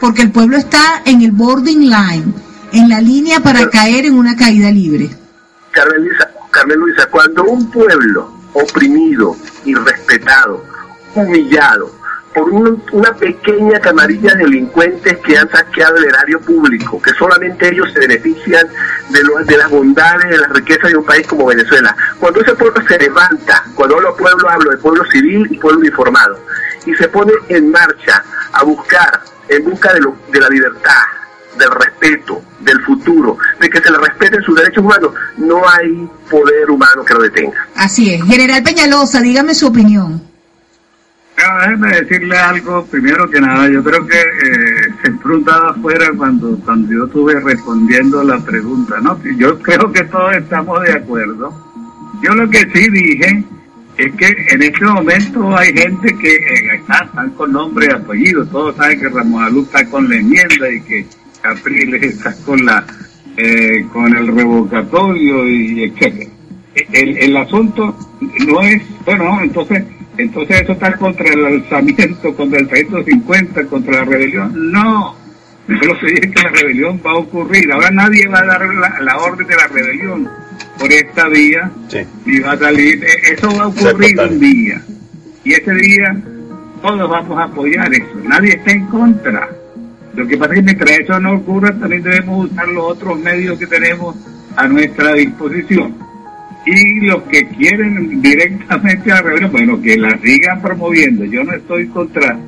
Porque 0.00 0.22
el 0.22 0.30
pueblo 0.30 0.56
está 0.56 1.02
en 1.04 1.22
el 1.22 1.32
boarding 1.32 1.90
line, 1.90 2.34
en 2.72 2.88
la 2.88 3.00
línea 3.00 3.40
para 3.40 3.68
caer 3.68 4.06
en 4.06 4.14
una 4.14 4.36
caída 4.36 4.70
libre. 4.70 5.10
Carmen 6.50 6.78
Luisa, 6.78 7.06
cuando 7.10 7.44
un 7.44 7.70
pueblo 7.70 8.32
oprimido, 8.52 9.36
irrespetado, 9.64 10.64
humillado, 11.14 11.92
por 12.34 12.50
una 12.50 13.14
pequeña 13.14 13.80
camarilla 13.80 14.34
de 14.34 14.44
delincuentes 14.44 15.18
que 15.18 15.36
han 15.36 15.48
saqueado 15.50 15.96
el 15.96 16.04
erario 16.04 16.40
público, 16.40 17.00
que 17.00 17.12
solamente 17.14 17.68
ellos 17.68 17.92
se 17.92 18.00
benefician 18.00 18.66
de, 19.08 19.20
de 19.44 19.56
las 19.56 19.70
bondades, 19.70 20.30
de 20.30 20.38
las 20.38 20.50
riquezas 20.50 20.90
de 20.90 20.96
un 20.96 21.04
país 21.04 21.26
como 21.26 21.46
Venezuela. 21.46 21.94
Cuando 22.20 22.40
ese 22.40 22.54
pueblo 22.54 22.82
se 22.86 22.98
levanta, 22.98 23.64
cuando 23.74 23.96
hablo 23.96 24.16
pueblo, 24.16 24.48
hablo 24.48 24.70
de 24.70 24.76
pueblo 24.76 25.04
civil 25.10 25.48
y 25.50 25.58
pueblo 25.58 25.84
informado, 25.84 26.38
y 26.86 26.94
se 26.94 27.08
pone 27.08 27.32
en 27.48 27.70
marcha 27.70 28.22
a 28.52 28.64
buscar, 28.64 29.20
en 29.48 29.64
busca 29.64 29.92
de, 29.94 30.00
de 30.30 30.40
la 30.40 30.48
libertad, 30.48 31.02
del 31.58 31.70
respeto, 31.70 32.42
del 32.60 32.80
futuro, 32.82 33.38
de 33.58 33.68
que 33.68 33.80
se 33.80 33.90
le 33.90 33.98
respeten 33.98 34.42
sus 34.42 34.54
derechos 34.54 34.84
humanos, 34.84 35.12
no 35.38 35.68
hay 35.68 36.08
poder 36.30 36.70
humano 36.70 37.04
que 37.04 37.14
lo 37.14 37.22
detenga. 37.22 37.66
Así 37.74 38.14
es. 38.14 38.24
General 38.24 38.62
Peñalosa, 38.62 39.20
dígame 39.20 39.54
su 39.54 39.66
opinión 39.66 40.27
déjeme 41.38 41.88
decirle 42.00 42.36
algo, 42.36 42.84
primero 42.86 43.30
que 43.30 43.40
nada, 43.40 43.68
yo 43.68 43.82
creo 43.82 44.06
que 44.06 44.18
eh, 44.18 44.88
se 45.02 45.10
preguntaba 45.12 45.70
afuera 45.70 46.10
cuando, 46.16 46.58
cuando 46.64 46.92
yo 46.92 47.04
estuve 47.04 47.40
respondiendo 47.40 48.22
la 48.24 48.38
pregunta, 48.40 48.96
¿no? 49.00 49.18
Yo 49.36 49.58
creo 49.60 49.92
que 49.92 50.04
todos 50.04 50.34
estamos 50.34 50.82
de 50.82 50.92
acuerdo. 50.92 51.52
Yo 52.22 52.34
lo 52.34 52.50
que 52.50 52.58
sí 52.74 52.90
dije 52.90 53.44
es 53.96 54.14
que 54.16 54.26
en 54.50 54.62
este 54.62 54.84
momento 54.84 55.56
hay 55.56 55.72
gente 55.72 56.16
que 56.18 56.34
eh, 56.34 56.74
está, 56.74 57.04
están 57.04 57.30
con 57.30 57.52
nombre 57.52 57.86
y 57.86 57.94
apellido, 57.94 58.44
todos 58.46 58.74
saben 58.76 59.00
que 59.00 59.08
Ramón 59.08 59.44
Alú 59.44 59.62
está 59.62 59.88
con 59.88 60.08
la 60.08 60.16
enmienda 60.16 60.70
y 60.70 60.80
que 60.82 61.06
Capriles, 61.40 62.02
estás 62.02 62.34
con 62.44 62.64
la 62.64 62.84
eh, 63.36 63.86
con 63.92 64.16
el 64.16 64.26
revocatorio 64.26 65.48
y 65.48 65.84
etcétera. 65.84 66.30
El, 66.92 67.16
el 67.16 67.36
asunto 67.36 67.96
no 68.46 68.60
es, 68.60 68.82
bueno, 69.04 69.40
entonces 69.42 69.84
entonces 70.18 70.62
eso 70.62 70.72
está 70.72 70.96
contra 70.96 71.32
el 71.32 71.46
alzamiento, 71.46 72.34
contra 72.34 72.58
el 72.58 72.66
350, 72.68 73.64
contra 73.66 74.00
la 74.00 74.04
rebelión. 74.04 74.72
No, 74.72 75.16
yo 75.68 75.76
lo 75.76 76.00
sé 76.00 76.06
es 76.12 76.20
que 76.32 76.42
la 76.42 76.50
rebelión 76.50 77.00
va 77.06 77.12
a 77.12 77.16
ocurrir. 77.18 77.72
Ahora 77.72 77.90
nadie 77.92 78.26
va 78.26 78.40
a 78.40 78.46
dar 78.46 78.68
la, 79.00 79.16
orden 79.18 79.46
de 79.46 79.54
la 79.54 79.68
rebelión 79.68 80.28
por 80.76 80.92
esta 80.92 81.28
vía 81.28 81.70
y 82.26 82.40
va 82.40 82.52
a 82.52 82.58
salir. 82.58 83.02
E, 83.04 83.32
eso 83.32 83.48
va 83.56 83.64
a 83.64 83.66
ocurrir 83.68 84.18
un 84.18 84.40
día. 84.40 84.82
Y 85.44 85.52
ese 85.52 85.72
día 85.74 86.20
todos 86.82 87.08
vamos 87.08 87.38
a 87.38 87.44
apoyar 87.44 87.94
eso. 87.94 88.20
Nadie 88.24 88.54
está 88.54 88.72
en 88.72 88.86
contra. 88.86 89.48
Lo 90.14 90.26
que 90.26 90.36
pasa 90.36 90.52
es 90.52 90.58
que 90.58 90.64
mientras 90.64 90.98
eso 90.98 91.20
no 91.20 91.34
ocurra, 91.34 91.78
también 91.78 92.02
debemos 92.02 92.50
usar 92.50 92.66
los 92.68 92.90
otros 92.90 93.20
medios 93.20 93.56
que 93.56 93.68
tenemos 93.68 94.16
a 94.56 94.66
nuestra 94.66 95.12
disposición 95.12 96.07
y 96.70 97.00
los 97.00 97.22
que 97.24 97.46
quieren 97.48 98.20
directamente 98.20 99.10
a 99.10 99.16
la 99.16 99.22
rebelión, 99.22 99.52
bueno, 99.52 99.80
que 99.80 99.96
la 99.96 100.18
sigan 100.18 100.60
promoviendo. 100.60 101.24
Yo 101.24 101.44
no 101.44 101.54
estoy 101.54 101.86
contra 101.88 102.38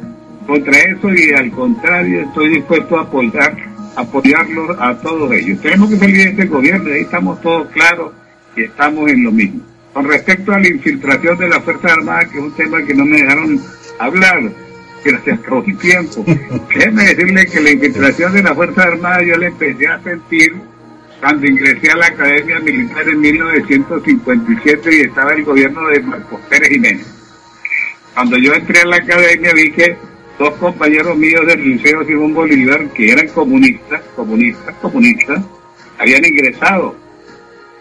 contra 0.47 0.77
eso 0.79 1.13
y 1.15 1.33
al 1.33 1.51
contrario 1.53 2.23
estoy 2.23 2.49
dispuesto 2.49 2.99
a 2.99 3.03
apoyar 3.03 3.57
apoyarlos 3.97 4.77
a 4.79 4.95
todos 5.01 5.33
ellos. 5.33 5.61
Tenemos 5.61 5.91
que 5.91 5.97
salir 5.97 6.17
de 6.17 6.31
este 6.31 6.47
gobierno, 6.47 6.93
ahí 6.93 7.03
estamos 7.03 7.41
todos 7.41 7.69
claros 7.69 8.13
y 8.57 8.63
estamos 8.63 9.11
en 9.11 9.25
lo 9.25 9.33
mismo. 9.33 9.63
Con 9.93 10.09
respecto 10.09 10.53
a 10.53 10.59
la 10.59 10.69
infiltración 10.69 11.39
de 11.39 11.49
las 11.49 11.65
Fuerzas 11.65 11.93
Armadas, 11.93 12.29
que 12.29 12.39
es 12.39 12.45
un 12.45 12.55
tema 12.55 12.83
que 12.85 12.95
no 12.95 13.05
me 13.05 13.19
dejaron 13.19 13.61
hablar, 13.99 14.51
gracias 15.05 15.39
por 15.41 15.65
el 15.69 15.77
tiempo, 15.79 16.25
déjeme 16.75 17.05
decirle 17.05 17.47
que 17.47 17.61
la 17.61 17.71
infiltración 17.73 18.33
de 18.33 18.43
las 18.43 18.55
Fuerzas 18.55 18.87
Armadas 18.87 19.23
yo 19.27 19.37
la 19.37 19.47
empecé 19.49 19.87
a 19.89 20.03
sentir 20.03 20.55
cuando 21.21 21.47
ingresé 21.47 21.91
a 21.91 21.97
la 21.97 22.07
Academia 22.07 22.59
Militar 22.61 23.07
en 23.09 23.21
1957 23.21 24.97
y 24.97 25.01
estaba 25.03 25.35
el 25.35 25.45
gobierno 25.45 25.87
de 25.89 26.01
Marcos 26.01 26.41
Pérez 26.49 26.71
Jiménez. 26.71 27.07
Cuando 28.15 28.39
yo 28.39 28.55
entré 28.55 28.81
a 28.81 28.87
la 28.87 28.97
Academia 28.97 29.53
vi 29.55 29.71
que 29.71 29.97
dos 30.39 30.55
compañeros 30.55 31.17
míos 31.17 31.47
del 31.47 31.63
Liceo 31.63 32.05
Simón 32.05 32.33
Bolívar, 32.33 32.89
que 32.95 33.13
eran 33.13 33.29
comunistas, 33.29 34.01
comunistas, 34.17 34.75
comunistas, 34.77 35.45
habían 35.99 36.25
ingresado. 36.25 36.97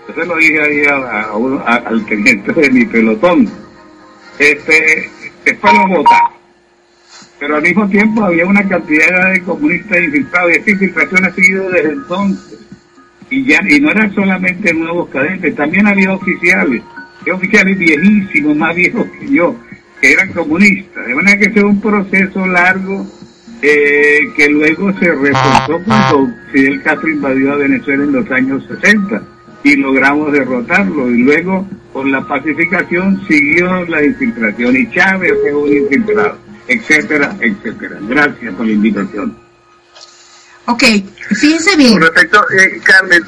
Entonces 0.01 0.27
lo 0.27 0.35
dije 0.35 0.61
ahí 0.61 0.83
al 0.85 2.05
teniente 2.05 2.51
de 2.51 2.69
mi 2.71 2.85
pelotón. 2.85 3.49
Este, 4.37 5.09
después 5.45 5.73
lo 5.73 5.87
votaron. 5.87 6.39
Pero 7.39 7.55
al 7.55 7.61
mismo 7.61 7.87
tiempo 7.87 8.23
había 8.25 8.45
una 8.45 8.67
cantidad 8.67 9.31
de 9.31 9.41
comunistas 9.43 9.97
infiltrados 10.03 10.51
y 10.51 10.55
esta 10.55 10.71
infiltración 10.71 11.25
ha 11.25 11.31
seguido 11.31 11.69
desde 11.69 11.91
entonces 11.91 12.59
y 13.29 13.45
ya 13.45 13.59
y 13.67 13.79
no 13.79 13.91
eran 13.91 14.13
solamente 14.13 14.73
nuevos 14.73 15.09
cadentes, 15.09 15.55
también 15.55 15.87
había 15.87 16.13
oficiales, 16.13 16.81
oficiales 17.31 17.77
viejísimos, 17.77 18.55
más 18.55 18.75
viejos 18.75 19.05
que 19.19 19.31
yo, 19.31 19.55
que 20.01 20.11
eran 20.13 20.33
comunistas, 20.33 21.05
de 21.05 21.15
manera 21.15 21.37
que 21.37 21.49
fue 21.51 21.63
un 21.63 21.79
proceso 21.79 22.45
largo 22.47 23.05
eh, 23.61 24.19
que 24.35 24.49
luego 24.49 24.91
se 24.99 25.11
reforzó 25.11 25.79
cuando 25.85 26.31
Fidel 26.51 26.81
Castro 26.81 27.09
invadió 27.09 27.53
a 27.53 27.57
Venezuela 27.57 28.03
en 28.03 28.13
los 28.13 28.31
años 28.31 28.63
60 28.67 29.21
y 29.63 29.75
logramos 29.75 30.31
derrotarlo 30.31 31.11
y 31.11 31.23
luego 31.23 31.67
con 31.91 32.11
la 32.11 32.25
pacificación 32.25 33.21
siguió 33.27 33.85
la 33.85 34.03
infiltración 34.03 34.77
y 34.77 34.89
Chávez 34.91 35.33
fue 35.41 35.53
un 35.53 35.73
infiltrado, 35.73 36.37
etcétera, 36.67 37.35
etcétera. 37.41 37.97
Gracias 38.07 38.53
por 38.55 38.65
la 38.65 38.71
invitación. 38.71 39.48
Ok, 40.69 40.83
fíjense 41.31 41.75
bien. 41.77 41.93
Con 41.93 42.03
respecto, 42.03 42.45
eh, 42.51 42.79
Carmen, 42.83 43.23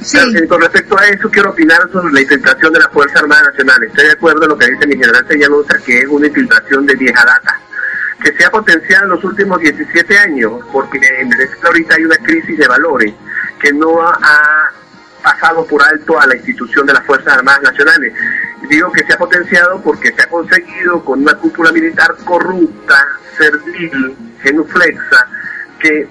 con 0.48 0.62
respecto 0.62 0.96
a 0.96 1.08
eso 1.08 1.28
quiero 1.32 1.50
opinar 1.50 1.90
sobre 1.92 2.14
la 2.14 2.22
infiltración 2.22 2.72
de 2.72 2.80
la 2.80 2.90
Fuerza 2.90 3.18
Armada 3.18 3.50
Nacional. 3.50 3.84
Estoy 3.84 4.06
de 4.06 4.12
acuerdo 4.12 4.44
en 4.44 4.50
lo 4.50 4.58
que 4.60 4.70
dice 4.70 4.86
mi 4.86 4.94
general 4.94 5.26
Señalosa, 5.28 5.80
que 5.84 6.02
es 6.02 6.08
una 6.08 6.28
infiltración 6.28 6.86
de 6.86 6.94
vieja 6.94 7.26
data, 7.26 7.60
que 8.24 8.32
se 8.38 8.46
ha 8.46 8.52
potenciado 8.52 9.06
en 9.06 9.10
los 9.10 9.24
últimos 9.24 9.60
17 9.60 10.18
años, 10.20 10.52
porque 10.72 11.00
en 11.20 11.30
Venezuela 11.30 11.64
ahorita 11.66 11.96
hay 11.96 12.06
una 12.06 12.18
crisis 12.18 12.60
de 12.60 12.68
valores 12.68 13.12
que 13.60 13.74
no 13.74 14.04
ha 14.08 14.72
pasado 15.24 15.66
por 15.66 15.82
alto 15.82 16.20
a 16.20 16.28
la 16.28 16.36
institución 16.36 16.86
de 16.86 16.94
las 16.94 17.06
Fuerzas 17.08 17.34
Armadas 17.34 17.64
Nacionales. 17.64 18.14
Digo 18.70 18.92
que 18.92 19.04
se 19.04 19.14
ha 19.14 19.18
potenciado 19.18 19.82
porque 19.82 20.14
se 20.14 20.22
ha 20.22 20.28
conseguido 20.28 21.04
con 21.04 21.24
una 21.24 21.34
cúpula 21.34 21.72
militar 21.72 22.16
corrupta, 22.24 23.08
servil, 23.36 24.16
genuflexa, 24.44 25.28
que 25.80 26.08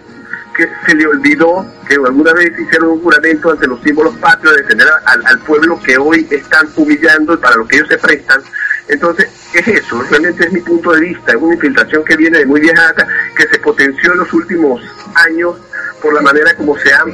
que 0.61 0.69
se 0.87 0.95
le 0.95 1.07
olvidó 1.07 1.65
que 1.89 1.95
alguna 1.95 2.35
vez 2.35 2.53
hicieron 2.59 2.91
un 2.91 3.03
juramento 3.03 3.51
ante 3.51 3.67
los 3.67 3.81
símbolos 3.83 4.15
patrios 4.17 4.55
de 4.55 4.63
defender 4.63 4.89
al, 5.07 5.39
pueblo 5.41 5.81
que 5.81 5.97
hoy 5.97 6.27
están 6.31 6.69
humillando 6.77 7.33
y 7.33 7.37
para 7.39 7.57
lo 7.57 7.67
que 7.67 7.77
ellos 7.77 7.89
se 7.89 7.97
prestan. 7.97 8.43
Entonces, 8.89 9.29
es 9.55 9.67
eso, 9.69 10.03
realmente 10.11 10.45
es 10.45 10.53
mi 10.53 10.61
punto 10.61 10.93
de 10.93 11.01
vista, 11.01 11.33
es 11.33 11.39
una 11.39 11.55
infiltración 11.55 12.05
que 12.05 12.17
viene 12.17 12.39
de 12.39 12.47
muy 12.47 12.61
vieja 12.61 12.83
data, 12.83 13.07
que 13.35 13.49
se 13.49 13.59
potenció 13.61 14.13
en 14.13 14.19
los 14.19 14.33
últimos 14.35 14.83
años 15.15 15.57
por 16.03 16.13
la 16.13 16.21
manera 16.21 16.55
como 16.57 16.77
se 16.79 16.93
ha 16.93 17.05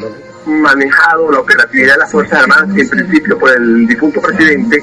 manejado 0.46 1.30
la 1.30 1.40
operatividad 1.40 1.94
de 1.94 1.98
las 2.00 2.10
Fuerzas 2.10 2.40
Armadas, 2.40 2.68
en 2.76 2.88
principio 2.88 3.38
por 3.38 3.50
el 3.50 3.86
difunto 3.86 4.20
presidente, 4.20 4.82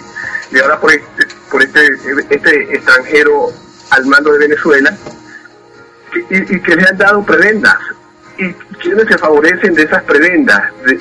y 0.52 0.60
ahora 0.60 0.80
por 0.80 0.91
este, 0.91 1.28
por 1.52 1.62
este, 1.62 1.88
este 2.30 2.76
extranjero 2.76 3.47
al 3.89 4.06
mando 4.06 4.32
de 4.32 4.39
Venezuela, 4.39 4.95
y, 6.30 6.56
y 6.56 6.62
que 6.62 6.76
le 6.76 6.88
han 6.88 6.97
dado 6.97 7.26
prebendas 7.26 7.78
y 8.38 8.52
quienes 8.82 9.08
se 9.08 9.17
favorecen 9.17 9.74
de 9.76 9.84
esas 9.84 10.04
prebendas, 10.04 10.62
de, 10.86 10.98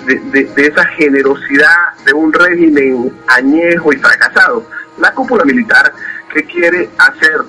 de, 0.55 0.67
esa 0.67 0.85
generosidad 0.89 1.95
de 2.05 2.13
un 2.13 2.33
régimen 2.33 3.13
añejo 3.29 3.93
y 3.93 3.97
fracasado. 3.97 4.67
La 4.99 5.13
cúpula 5.13 5.45
militar 5.45 5.93
que 6.33 6.45
quiere 6.45 6.91
hacer 6.99 7.41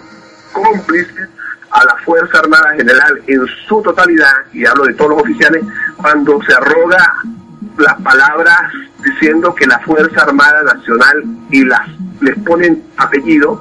cómplice 0.54 1.28
a 1.72 1.84
la 1.86 1.96
Fuerza 2.06 2.39
Armada 2.39 2.74
General 2.76 3.22
en 3.28 3.46
su 3.67 3.82
totalidad, 3.82 4.34
y 4.54 4.65
hablo 4.65 4.86
de 4.86 4.93
todos 4.93 5.12
los 5.12 5.22
oficiales, 5.24 5.63
cuando 5.98 6.39
se 6.43 6.54
arroga 6.54 7.15
las 7.78 7.96
palabras 8.02 8.72
diciendo 9.04 9.54
que 9.54 9.65
la 9.65 9.80
Fuerza 9.80 10.22
Armada 10.22 10.63
Nacional 10.63 11.24
y 11.50 11.65
las 11.65 11.88
les 12.22 12.38
ponen 12.39 12.82
apellido, 12.98 13.60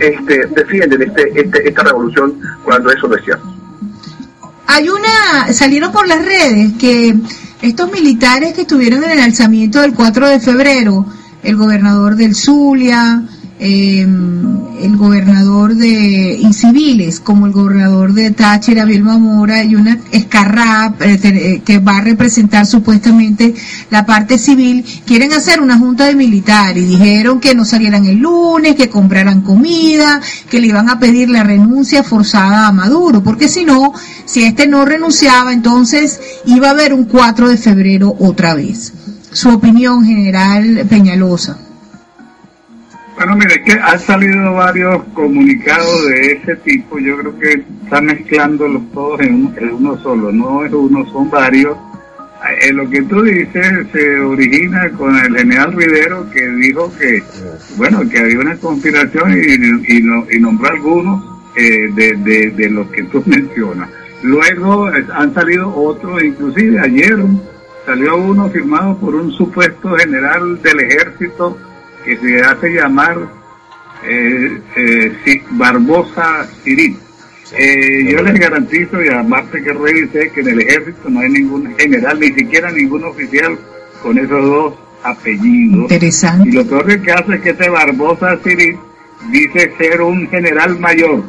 este, 0.00 0.46
defienden 0.46 1.02
este, 1.02 1.38
este, 1.38 1.68
esta 1.68 1.82
revolución 1.82 2.40
cuando 2.64 2.90
eso 2.90 3.08
no 3.08 3.16
es 3.16 3.24
cierto 3.24 3.47
hay 4.70 4.90
una, 4.90 5.50
salieron 5.54 5.90
por 5.90 6.06
las 6.06 6.22
redes 6.22 6.74
que 6.78 7.16
estos 7.62 7.90
militares 7.90 8.52
que 8.52 8.60
estuvieron 8.60 9.02
en 9.02 9.12
el 9.12 9.20
alzamiento 9.20 9.80
del 9.80 9.94
4 9.94 10.28
de 10.28 10.40
febrero, 10.40 11.06
el 11.42 11.56
gobernador 11.56 12.16
del 12.16 12.34
Zulia, 12.34 13.22
Em, 13.60 14.56
el 14.80 14.96
gobernador 14.96 15.74
de 15.74 16.38
inciviles 16.40 17.18
como 17.18 17.46
el 17.46 17.52
gobernador 17.52 18.12
de 18.12 18.30
Táchira, 18.30 18.82
Abel 18.82 19.02
Mora 19.02 19.64
y 19.64 19.74
una 19.74 19.98
escarra 20.12 20.94
eh, 21.00 21.18
eh, 21.24 21.62
que 21.64 21.80
va 21.80 21.96
a 21.96 22.00
representar 22.00 22.66
supuestamente 22.66 23.52
la 23.90 24.06
parte 24.06 24.38
civil, 24.38 24.84
quieren 25.04 25.32
hacer 25.32 25.60
una 25.60 25.76
junta 25.76 26.06
de 26.06 26.14
militares 26.14 26.86
dijeron 26.86 27.40
que 27.40 27.56
no 27.56 27.64
salieran 27.64 28.04
el 28.04 28.18
lunes, 28.18 28.76
que 28.76 28.88
compraran 28.88 29.40
comida, 29.40 30.20
que 30.48 30.60
le 30.60 30.68
iban 30.68 30.88
a 30.88 31.00
pedir 31.00 31.28
la 31.28 31.42
renuncia 31.42 32.04
forzada 32.04 32.68
a 32.68 32.72
Maduro, 32.72 33.24
porque 33.24 33.48
si 33.48 33.64
no, 33.64 33.92
si 34.24 34.44
este 34.44 34.68
no 34.68 34.84
renunciaba, 34.84 35.52
entonces 35.52 36.20
iba 36.46 36.68
a 36.68 36.72
haber 36.72 36.94
un 36.94 37.04
4 37.04 37.48
de 37.48 37.56
febrero 37.56 38.14
otra 38.20 38.54
vez. 38.54 38.92
Su 39.32 39.50
opinión 39.50 40.04
general, 40.04 40.86
Peñalosa. 40.88 41.67
Bueno, 43.18 43.34
mire, 43.34 43.60
que 43.64 43.72
han 43.72 43.98
salido 43.98 44.54
varios 44.54 45.02
comunicados 45.12 46.06
de 46.06 46.34
ese 46.34 46.54
tipo. 46.58 47.00
Yo 47.00 47.18
creo 47.18 47.38
que 47.40 47.64
están 47.82 48.06
mezclándolos 48.06 48.80
todos 48.92 49.20
en, 49.22 49.52
uno 49.72 49.98
solo. 49.98 50.30
No 50.30 50.64
es 50.64 50.72
uno, 50.72 51.04
son 51.10 51.28
varios. 51.28 51.76
En 52.62 52.68
eh, 52.68 52.72
lo 52.74 52.88
que 52.88 53.02
tú 53.02 53.20
dices 53.22 53.88
se 53.90 54.20
origina 54.20 54.88
con 54.90 55.16
el 55.16 55.36
general 55.36 55.72
Rivero 55.72 56.30
que 56.30 56.48
dijo 56.48 56.92
que, 56.96 57.20
bueno, 57.76 58.08
que 58.08 58.20
había 58.20 58.38
una 58.38 58.56
conspiración 58.56 59.32
y, 59.32 59.96
y, 59.96 60.38
nombró 60.38 60.70
algunos 60.70 61.24
eh, 61.56 61.90
de, 61.92 62.52
de, 62.54 62.70
los 62.70 62.86
que 62.90 63.02
tú 63.02 63.20
mencionas. 63.26 63.90
Luego 64.22 64.94
eh, 64.94 65.04
han 65.12 65.34
salido 65.34 65.74
otros, 65.74 66.22
inclusive 66.22 66.78
ayer 66.78 67.16
salió 67.84 68.16
uno 68.16 68.48
firmado 68.48 68.96
por 68.98 69.16
un 69.16 69.32
supuesto 69.32 69.96
general 69.96 70.62
del 70.62 70.80
ejército 70.80 71.58
que 72.08 72.16
se 72.16 72.40
hace 72.40 72.70
llamar 72.70 73.18
eh, 74.02 74.60
eh, 74.76 75.42
Barbosa 75.50 76.48
Cirit. 76.64 76.96
Eh, 77.52 78.10
yo 78.10 78.22
les 78.22 78.38
garantizo, 78.38 79.02
y 79.02 79.08
además 79.08 79.44
que 79.52 79.72
revisé, 79.72 80.30
que 80.30 80.40
en 80.40 80.48
el 80.48 80.60
ejército 80.60 81.08
no 81.10 81.20
hay 81.20 81.30
ningún 81.30 81.74
general, 81.76 82.18
ni 82.18 82.28
siquiera 82.32 82.70
ningún 82.70 83.04
oficial 83.04 83.58
con 84.02 84.18
esos 84.18 84.42
dos 84.42 84.74
apellidos. 85.02 85.82
Interesante. 85.82 86.48
Y 86.48 86.52
lo 86.52 86.64
peor 86.66 87.00
que 87.00 87.12
hace 87.12 87.34
es 87.34 87.40
que 87.42 87.50
este 87.50 87.68
Barbosa 87.68 88.38
Cirit 88.42 88.78
dice 89.30 89.72
ser 89.76 90.00
un 90.00 90.28
general 90.28 90.78
mayor. 90.78 91.22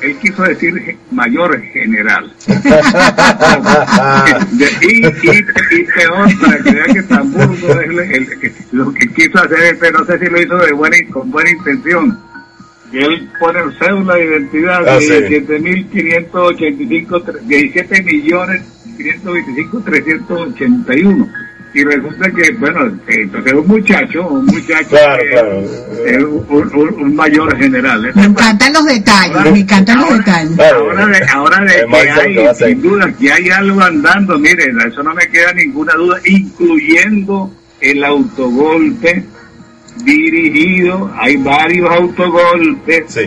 Él 0.00 0.16
quiso 0.18 0.42
decir 0.42 0.96
mayor 1.10 1.60
general. 1.62 2.32
y, 4.82 5.06
y, 5.06 5.42
peor, 5.84 6.28
para 6.40 6.58
que 6.62 6.70
vean 6.72 6.94
que 6.94 7.02
tan 7.02 7.32
burdo 7.32 7.80
es 7.80 8.72
lo 8.72 8.92
que 8.92 9.08
quiso 9.14 9.38
hacer, 9.38 9.78
pero 9.78 10.00
no 10.00 10.06
sé 10.06 10.18
si 10.18 10.26
lo 10.26 10.40
hizo 10.40 10.56
de 10.58 10.72
buena, 10.72 10.96
con 11.10 11.30
buena 11.30 11.50
intención. 11.50 12.18
Y 12.92 12.98
él 12.98 13.30
pone 13.40 13.60
cédula 13.78 14.14
de 14.14 14.24
identidad 14.24 14.88
ah, 14.88 14.98
de 14.98 15.46
17.585, 15.48 17.40
17 17.40 18.02
millones 18.02 18.62
525, 18.96 19.80
381 19.80 21.43
y 21.74 21.82
resulta 21.82 22.30
que, 22.30 22.52
bueno, 22.52 22.96
entonces 23.08 23.52
un 23.52 23.66
muchacho, 23.66 24.28
un 24.28 24.46
muchacho 24.46 24.96
es 26.06 26.22
un, 26.22 27.16
mayor 27.16 27.56
general. 27.58 28.12
Me 28.14 28.26
encantan 28.26 28.72
los 28.72 28.84
detalles, 28.86 29.52
me 29.52 29.58
encantan 29.58 29.98
los 29.98 30.18
detalles. 30.18 30.56
Ahora 30.60 31.06
de, 31.06 31.24
ahora 31.24 31.64
de 31.64 31.86
que 31.90 32.10
hay, 32.10 32.54
sin 32.54 32.80
duda, 32.80 33.12
que 33.18 33.32
hay 33.32 33.48
algo 33.50 33.82
andando, 33.82 34.38
miren, 34.38 34.80
eso 34.86 35.02
no 35.02 35.14
me 35.14 35.26
queda 35.26 35.52
ninguna 35.52 35.94
duda, 35.94 36.20
incluyendo 36.24 37.50
el 37.80 38.04
autogolpe 38.04 39.24
dirigido, 40.04 41.10
hay 41.18 41.36
varios 41.38 41.90
autogolpes. 41.90 43.18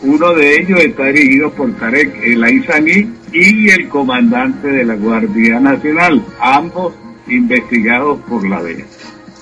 Uno 0.00 0.32
de 0.32 0.60
ellos 0.60 0.80
está 0.80 1.04
dirigido 1.04 1.50
por 1.50 1.70
Tarek 1.76 2.24
El 2.24 2.42
Aizani 2.42 3.12
y 3.34 3.68
el 3.68 3.88
comandante 3.88 4.68
de 4.68 4.84
la 4.84 4.94
Guardia 4.94 5.60
Nacional, 5.60 6.24
ambos 6.40 6.94
investigados 7.28 8.20
por 8.28 8.46
la 8.48 8.62
DEA. 8.62 8.84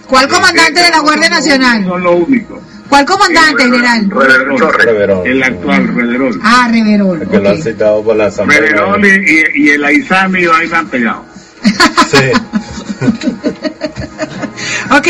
¿Cuál 0.07 0.29
comandante 0.29 0.83
de 0.83 0.91
la 0.91 1.01
Guardia 1.01 1.29
Nacional? 1.31 1.85
Son 1.85 2.03
los 2.03 2.15
únicos. 2.27 2.59
¿Cuál 2.89 3.05
comandante, 3.05 3.63
general? 3.63 4.11
Reverol, 4.11 5.23
El 5.25 5.43
actual 5.45 5.89
Reverol. 5.95 6.41
Ah, 6.43 6.69
Reverol. 6.71 7.29
que 7.31 7.39
lo 7.39 7.51
han 7.51 7.63
citado 7.63 8.03
por 8.03 8.17
la 8.17 8.27
Asamblea. 8.27 8.61
Reverol 8.61 9.07
y, 9.07 9.63
y, 9.63 9.69
el 9.71 9.85
Aizami 9.85 10.41
ahí 10.47 10.67
me 10.69 10.77
han 10.77 10.89
pegado. 10.89 11.25
sí. 12.11 12.33
ok, 14.91 15.07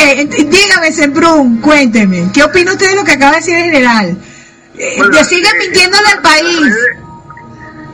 dígame, 0.51 0.93
Sembrún, 0.93 1.59
cuénteme. 1.63 2.29
¿Qué 2.35 2.43
opina 2.43 2.73
usted 2.73 2.91
de 2.91 2.97
lo 2.97 3.05
que 3.05 3.13
acaba 3.13 3.33
de 3.33 3.39
decir 3.39 3.57
el 3.57 3.65
general? 3.65 4.19
¿Le 4.75 5.25
siguen 5.25 5.53
mintiéndole 5.59 6.09
al 6.09 6.23
país? 6.23 6.75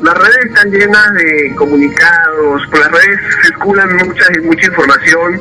Las 0.02 0.14
redes 0.14 0.46
están 0.46 0.70
llenas 0.70 1.14
de 1.14 1.54
comunicados, 1.54 2.66
por 2.70 2.80
las 2.80 2.90
redes 2.90 3.20
circulan 3.42 3.96
mucha, 3.96 4.24
mucha 4.42 4.66
información 4.66 5.40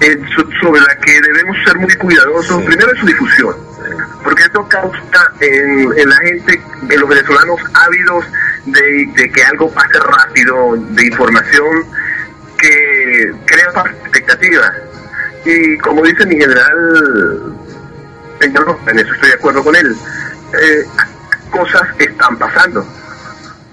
eh, 0.00 0.18
sobre 0.60 0.80
la 0.80 0.96
que 0.98 1.20
debemos 1.20 1.56
ser 1.64 1.76
muy 1.76 1.94
cuidadosos, 1.94 2.62
primero 2.64 2.90
en 2.90 2.96
su 2.96 3.06
difusión, 3.06 3.56
porque 4.22 4.42
esto 4.42 4.66
causa 4.68 5.32
en, 5.40 6.08
la 6.08 6.16
gente, 6.16 6.60
en 6.90 7.00
los 7.00 7.08
venezolanos 7.08 7.60
ávidos 7.74 8.24
de, 8.66 9.30
que 9.32 9.44
algo 9.44 9.70
pase 9.72 9.98
rápido, 10.00 10.76
de 10.76 11.06
información 11.06 11.86
que 12.58 13.32
crea 13.46 13.84
expectativas. 14.02 14.72
Y 15.44 15.78
como 15.78 16.02
dice 16.02 16.26
mi 16.26 16.36
general, 16.36 17.54
en 18.40 18.50
eso 18.98 19.14
estoy 19.14 19.28
de 19.28 19.34
acuerdo 19.34 19.62
con 19.62 19.76
él, 19.76 19.96
eh, 20.52 20.84
cosas 21.50 21.82
están 21.98 22.36
pasando 22.36 22.84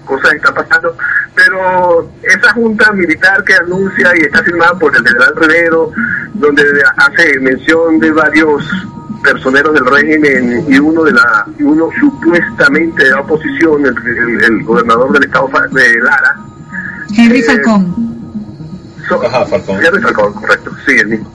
cosas 0.04 0.34
están 0.34 0.54
pasando, 0.54 0.96
pero 1.34 2.10
esa 2.22 2.52
junta 2.52 2.92
militar 2.92 3.42
que 3.44 3.54
anuncia 3.54 4.12
y 4.16 4.22
está 4.22 4.42
firmada 4.42 4.78
por 4.78 4.94
el 4.96 5.06
general 5.06 5.34
Rivero, 5.36 5.92
donde 6.34 6.62
hace 6.96 7.38
mención 7.40 7.98
de 7.98 8.10
varios 8.12 8.64
personeros 9.24 9.72
del 9.74 9.86
régimen 9.86 10.64
y 10.68 10.78
uno 10.78 11.02
de 11.02 11.12
la 11.12 11.46
uno 11.60 11.88
supuestamente 11.98 13.04
de 13.04 13.10
la 13.10 13.20
oposición, 13.20 13.84
el, 13.86 14.62
gobernador 14.64 15.12
del 15.12 15.24
estado 15.24 15.48
de 15.72 16.00
Lara. 16.00 16.36
Henry 17.16 17.40
eh, 17.40 17.42
Falcón. 17.42 17.94
Ajá, 19.26 19.46
Falcón. 19.46 19.82
Henry 19.82 20.02
Falcón, 20.02 20.32
correcto, 20.34 20.70
sí, 20.86 20.92
el 20.92 21.08
mismo. 21.08 21.32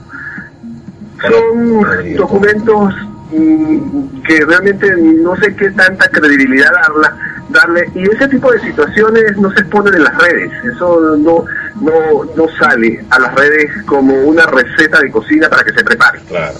Son 1.20 2.16
documentos 2.16 2.94
mm, 3.32 4.22
que 4.22 4.44
realmente 4.46 4.90
no 5.22 5.36
sé 5.36 5.54
qué 5.54 5.70
tanta 5.70 6.08
credibilidad 6.08 6.72
darla, 6.72 7.16
darle 7.50 7.90
y 7.94 8.02
ese 8.02 8.28
tipo 8.28 8.50
de 8.52 8.60
situaciones 8.60 9.36
no 9.36 9.50
se 9.52 9.60
exponen 9.60 9.94
en 9.94 10.04
las 10.04 10.16
redes 10.18 10.52
eso 10.72 11.16
no 11.16 11.44
no 11.80 12.24
no 12.36 12.46
sale 12.58 13.04
a 13.10 13.18
las 13.18 13.34
redes 13.34 13.70
como 13.86 14.14
una 14.22 14.46
receta 14.46 15.00
de 15.00 15.10
cocina 15.10 15.48
para 15.48 15.64
que 15.64 15.72
se 15.72 15.84
prepare. 15.84 16.20
Claro. 16.28 16.58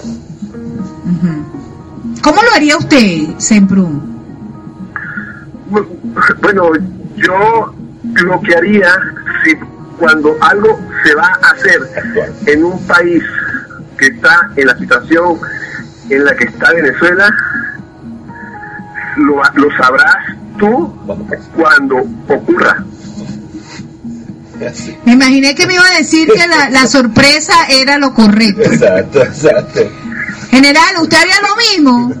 Cómo 2.21 2.41
lo 2.41 2.55
haría 2.55 2.77
usted 2.77 3.37
Semprún 3.37 4.11
bueno 6.41 6.71
yo 7.15 7.73
lo 8.23 8.41
que 8.41 8.55
haría 8.55 8.89
si 9.43 9.55
cuando 9.97 10.35
algo 10.41 10.79
se 11.03 11.15
va 11.15 11.27
a 11.41 11.51
hacer 11.51 11.79
en 12.47 12.63
un 12.63 12.87
país 12.87 13.23
que 13.97 14.07
está 14.07 14.49
en 14.55 14.67
la 14.67 14.77
situación 14.77 15.39
en 16.09 16.25
la 16.25 16.35
que 16.35 16.45
está 16.45 16.73
Venezuela 16.73 17.33
lo, 19.17 19.41
lo 19.55 19.77
sabrás 19.77 20.20
tú 20.61 20.93
cuando 21.55 21.97
ocurra. 22.29 22.85
Me 25.05 25.13
imaginé 25.13 25.55
que 25.55 25.65
me 25.65 25.73
iba 25.73 25.83
a 25.83 25.97
decir 25.97 26.29
que 26.29 26.47
la, 26.47 26.69
la 26.69 26.85
sorpresa 26.85 27.53
era 27.67 27.97
lo 27.97 28.13
correcto. 28.13 28.61
Exacto, 28.61 29.23
exacto. 29.23 29.81
General, 30.51 30.95
¿usted 31.01 31.17
haría 31.17 31.35
lo 31.41 31.55
mismo? 31.55 32.13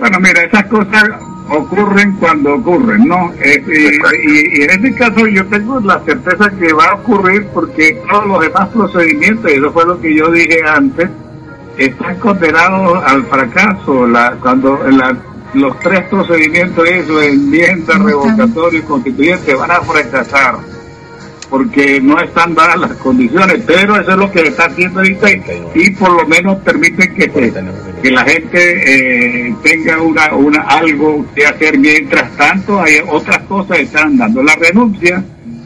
Bueno, 0.00 0.18
mira, 0.18 0.42
esas 0.42 0.64
cosas 0.66 1.04
ocurren 1.48 2.16
cuando 2.16 2.54
ocurren, 2.54 3.06
¿no? 3.06 3.32
Eh, 3.40 3.62
y, 4.24 4.62
en 4.62 4.70
este 4.70 4.94
caso 4.94 5.24
yo 5.28 5.46
tengo 5.46 5.78
la 5.80 6.00
certeza 6.00 6.50
que 6.50 6.72
va 6.72 6.86
a 6.86 6.94
ocurrir 6.94 7.46
porque 7.54 8.02
todos 8.10 8.26
los 8.26 8.40
demás 8.40 8.68
procedimientos, 8.70 9.48
y 9.52 9.54
eso 9.54 9.70
fue 9.70 9.86
lo 9.86 10.00
que 10.00 10.16
yo 10.16 10.32
dije 10.32 10.58
antes, 10.66 11.08
están 11.78 12.18
condenados 12.18 13.04
al 13.04 13.24
fracaso. 13.26 14.06
La, 14.08 14.32
cuando 14.40 14.82
la 14.90 15.16
los 15.54 15.78
tres 15.80 16.02
procedimientos, 16.04 16.88
eso, 16.88 17.20
enmienda, 17.20 17.98
revocatorio 17.98 18.80
y 18.80 18.82
constituyente, 18.82 19.54
van 19.54 19.70
a 19.70 19.80
fracasar 19.80 20.56
porque 21.52 22.00
no 22.00 22.18
están 22.18 22.54
dadas 22.54 22.78
las 22.78 22.92
condiciones, 22.92 23.62
pero 23.66 24.00
eso 24.00 24.12
es 24.12 24.16
lo 24.16 24.32
que 24.32 24.40
está 24.40 24.64
haciendo 24.64 25.00
ahorita 25.00 25.26
y, 25.74 25.90
por 25.90 26.10
lo 26.10 26.26
menos 26.26 26.56
permite 26.60 27.12
que, 27.12 27.30
que 28.02 28.10
la 28.10 28.24
gente 28.24 29.48
eh, 29.48 29.54
tenga 29.62 30.00
una, 30.00 30.34
una 30.34 30.62
algo 30.62 31.26
que 31.34 31.44
hacer. 31.44 31.78
Mientras 31.78 32.34
tanto, 32.38 32.80
hay 32.80 33.02
otras 33.06 33.40
cosas 33.40 33.76
que 33.76 33.82
están 33.82 34.16
dando 34.16 34.42
la 34.42 34.54
renuncia 34.54 35.22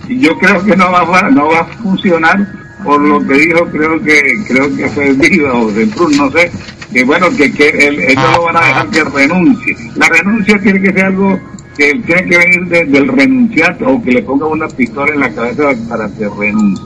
y 0.09 0.19
yo 0.19 0.37
creo 0.39 0.65
que 0.65 0.75
no 0.75 0.91
va, 0.91 1.31
no 1.31 1.51
va 1.51 1.61
a 1.61 1.65
funcionar 1.67 2.37
por 2.83 3.01
lo 3.01 3.25
que 3.25 3.35
dijo, 3.35 3.67
creo 3.67 4.03
que 4.03 4.45
creo 4.49 4.77
que 4.77 4.89
fue 4.89 5.13
Viva 5.13 5.55
o 5.55 5.71
de 5.71 5.87
no 5.87 6.31
sé, 6.33 6.51
que 6.93 7.05
bueno, 7.05 7.29
que, 7.37 7.53
que 7.53 7.89
ellos 7.89 8.25
no 8.33 8.45
van 8.45 8.57
a 8.57 8.67
dejar 8.67 8.91
que 8.91 9.05
renuncie. 9.05 9.77
La 9.97 10.09
renuncia 10.09 10.59
tiene 10.61 10.81
que 10.81 10.93
ser 10.93 11.05
algo 11.07 11.39
que 11.77 11.95
tiene 12.07 12.25
que 12.25 12.39
venir 12.39 12.89
del 12.89 13.09
renunciante 13.09 13.85
o 13.85 14.03
que 14.03 14.13
le 14.13 14.23
ponga 14.23 14.47
una 14.47 14.69
pistola 14.69 15.13
en 15.13 15.21
la 15.21 15.31
cabeza 15.31 15.71
para 15.89 16.09
que 16.09 16.29
renuncie. 16.29 16.85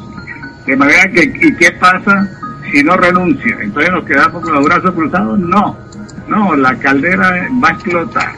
De 0.66 0.76
manera 0.76 1.10
que, 1.10 1.22
¿y 1.22 1.54
qué 1.54 1.72
pasa 1.72 2.28
si 2.70 2.82
no 2.82 2.96
renuncia? 2.96 3.56
Entonces 3.60 3.92
nos 3.92 4.04
quedamos 4.04 4.42
con 4.42 4.54
los 4.54 4.64
brazos 4.64 4.94
cruzados. 4.94 5.38
No, 5.38 5.76
no, 6.28 6.56
la 6.56 6.76
caldera 6.76 7.48
va 7.62 7.68
a 7.68 7.72
explotar. 7.72 8.32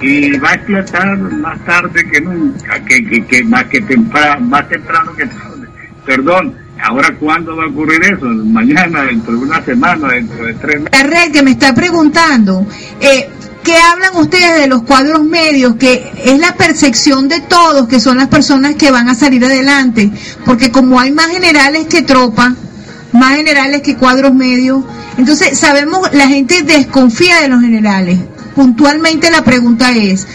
Y 0.00 0.38
va 0.38 0.50
a 0.50 0.54
explotar 0.54 1.18
más 1.18 1.64
tarde 1.64 2.08
que 2.08 2.20
nunca, 2.20 2.84
que, 2.84 3.24
que, 3.26 3.44
más 3.44 3.64
que 3.64 3.80
temprano, 3.80 4.46
más 4.46 4.68
temprano 4.68 5.12
que 5.14 5.26
tarde. 5.26 5.68
Perdón, 6.06 6.54
Ahora, 6.82 7.14
¿cuándo 7.18 7.56
va 7.56 7.64
a 7.64 7.68
ocurrir 7.68 8.00
eso? 8.04 8.26
Mañana, 8.26 9.02
dentro 9.04 9.32
de 9.32 9.38
una 9.38 9.64
semana, 9.64 10.08
dentro 10.08 10.44
de 10.44 10.54
tres 10.54 10.80
meses. 10.80 10.90
La 10.92 11.02
red 11.02 11.32
que 11.32 11.42
me 11.42 11.50
está 11.52 11.74
preguntando, 11.74 12.66
eh, 13.00 13.28
¿qué 13.64 13.76
hablan 13.76 14.16
ustedes 14.16 14.60
de 14.60 14.68
los 14.68 14.82
cuadros 14.82 15.24
medios? 15.24 15.74
Que 15.76 16.12
es 16.24 16.38
la 16.38 16.54
percepción 16.54 17.28
de 17.28 17.40
todos, 17.40 17.88
que 17.88 18.00
son 18.00 18.18
las 18.18 18.28
personas 18.28 18.76
que 18.76 18.90
van 18.90 19.08
a 19.08 19.14
salir 19.14 19.44
adelante. 19.44 20.10
Porque 20.44 20.70
como 20.70 21.00
hay 21.00 21.10
más 21.10 21.28
generales 21.28 21.86
que 21.86 22.02
tropas, 22.02 22.52
más 23.12 23.36
generales 23.36 23.82
que 23.82 23.96
cuadros 23.96 24.34
medios, 24.34 24.84
entonces 25.16 25.58
sabemos, 25.58 26.12
la 26.12 26.28
gente 26.28 26.62
desconfía 26.62 27.40
de 27.40 27.48
los 27.48 27.60
generales. 27.60 28.18
Puntualmente 28.54 29.30
la 29.30 29.42
pregunta 29.42 29.90
es, 29.92 30.26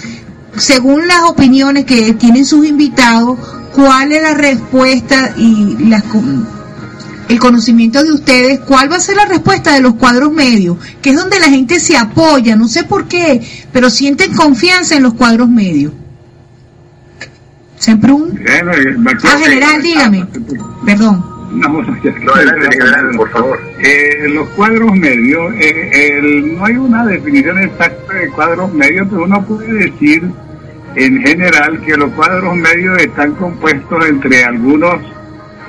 según 0.57 1.07
las 1.07 1.21
opiniones 1.23 1.85
que 1.85 2.13
tienen 2.13 2.45
sus 2.45 2.65
invitados, 2.65 3.39
cuál 3.73 4.11
es 4.11 4.21
la 4.21 4.33
respuesta 4.33 5.33
y 5.37 5.91
el 7.29 7.39
conocimiento 7.39 8.03
de 8.03 8.11
ustedes, 8.11 8.59
cuál 8.61 8.91
va 8.91 8.97
a 8.97 8.99
ser 8.99 9.15
la 9.15 9.25
respuesta 9.25 9.73
de 9.73 9.81
los 9.81 9.95
cuadros 9.95 10.31
medios, 10.31 10.77
que 11.01 11.11
es 11.11 11.15
donde 11.15 11.39
la 11.39 11.47
gente 11.49 11.79
se 11.79 11.97
apoya, 11.97 12.55
no 12.55 12.67
sé 12.67 12.83
por 12.83 13.07
qué, 13.07 13.41
pero 13.71 13.89
sienten 13.89 14.33
confianza 14.33 14.95
en 14.95 15.03
los 15.03 15.13
cuadros 15.13 15.49
medios. 15.49 15.93
¿Siempre 17.79 18.11
un? 18.11 18.39
Ah, 19.23 19.37
general, 19.39 19.81
dígame. 19.81 20.25
Perdón. 20.85 21.33
No, 21.53 21.67
No, 21.69 21.83
general, 21.83 23.11
por 23.15 23.29
favor. 23.31 23.61
Eh, 23.79 24.27
los 24.29 24.47
cuadros 24.49 24.91
medios, 24.93 25.53
eh, 25.59 26.17
el- 26.17 26.57
no 26.57 26.65
hay 26.65 26.77
una 26.77 27.05
definición 27.05 27.59
exacta 27.59 28.13
de 28.13 28.29
cuadros 28.29 28.73
medios, 28.73 29.07
pero 29.09 29.23
uno 29.25 29.45
puede 29.45 29.71
decir 29.91 30.31
en 30.95 31.21
general 31.21 31.81
que 31.85 31.97
los 31.97 32.11
cuadros 32.13 32.55
medios 32.55 32.97
están 32.99 33.33
compuestos 33.35 34.05
entre 34.07 34.43
algunos 34.43 34.95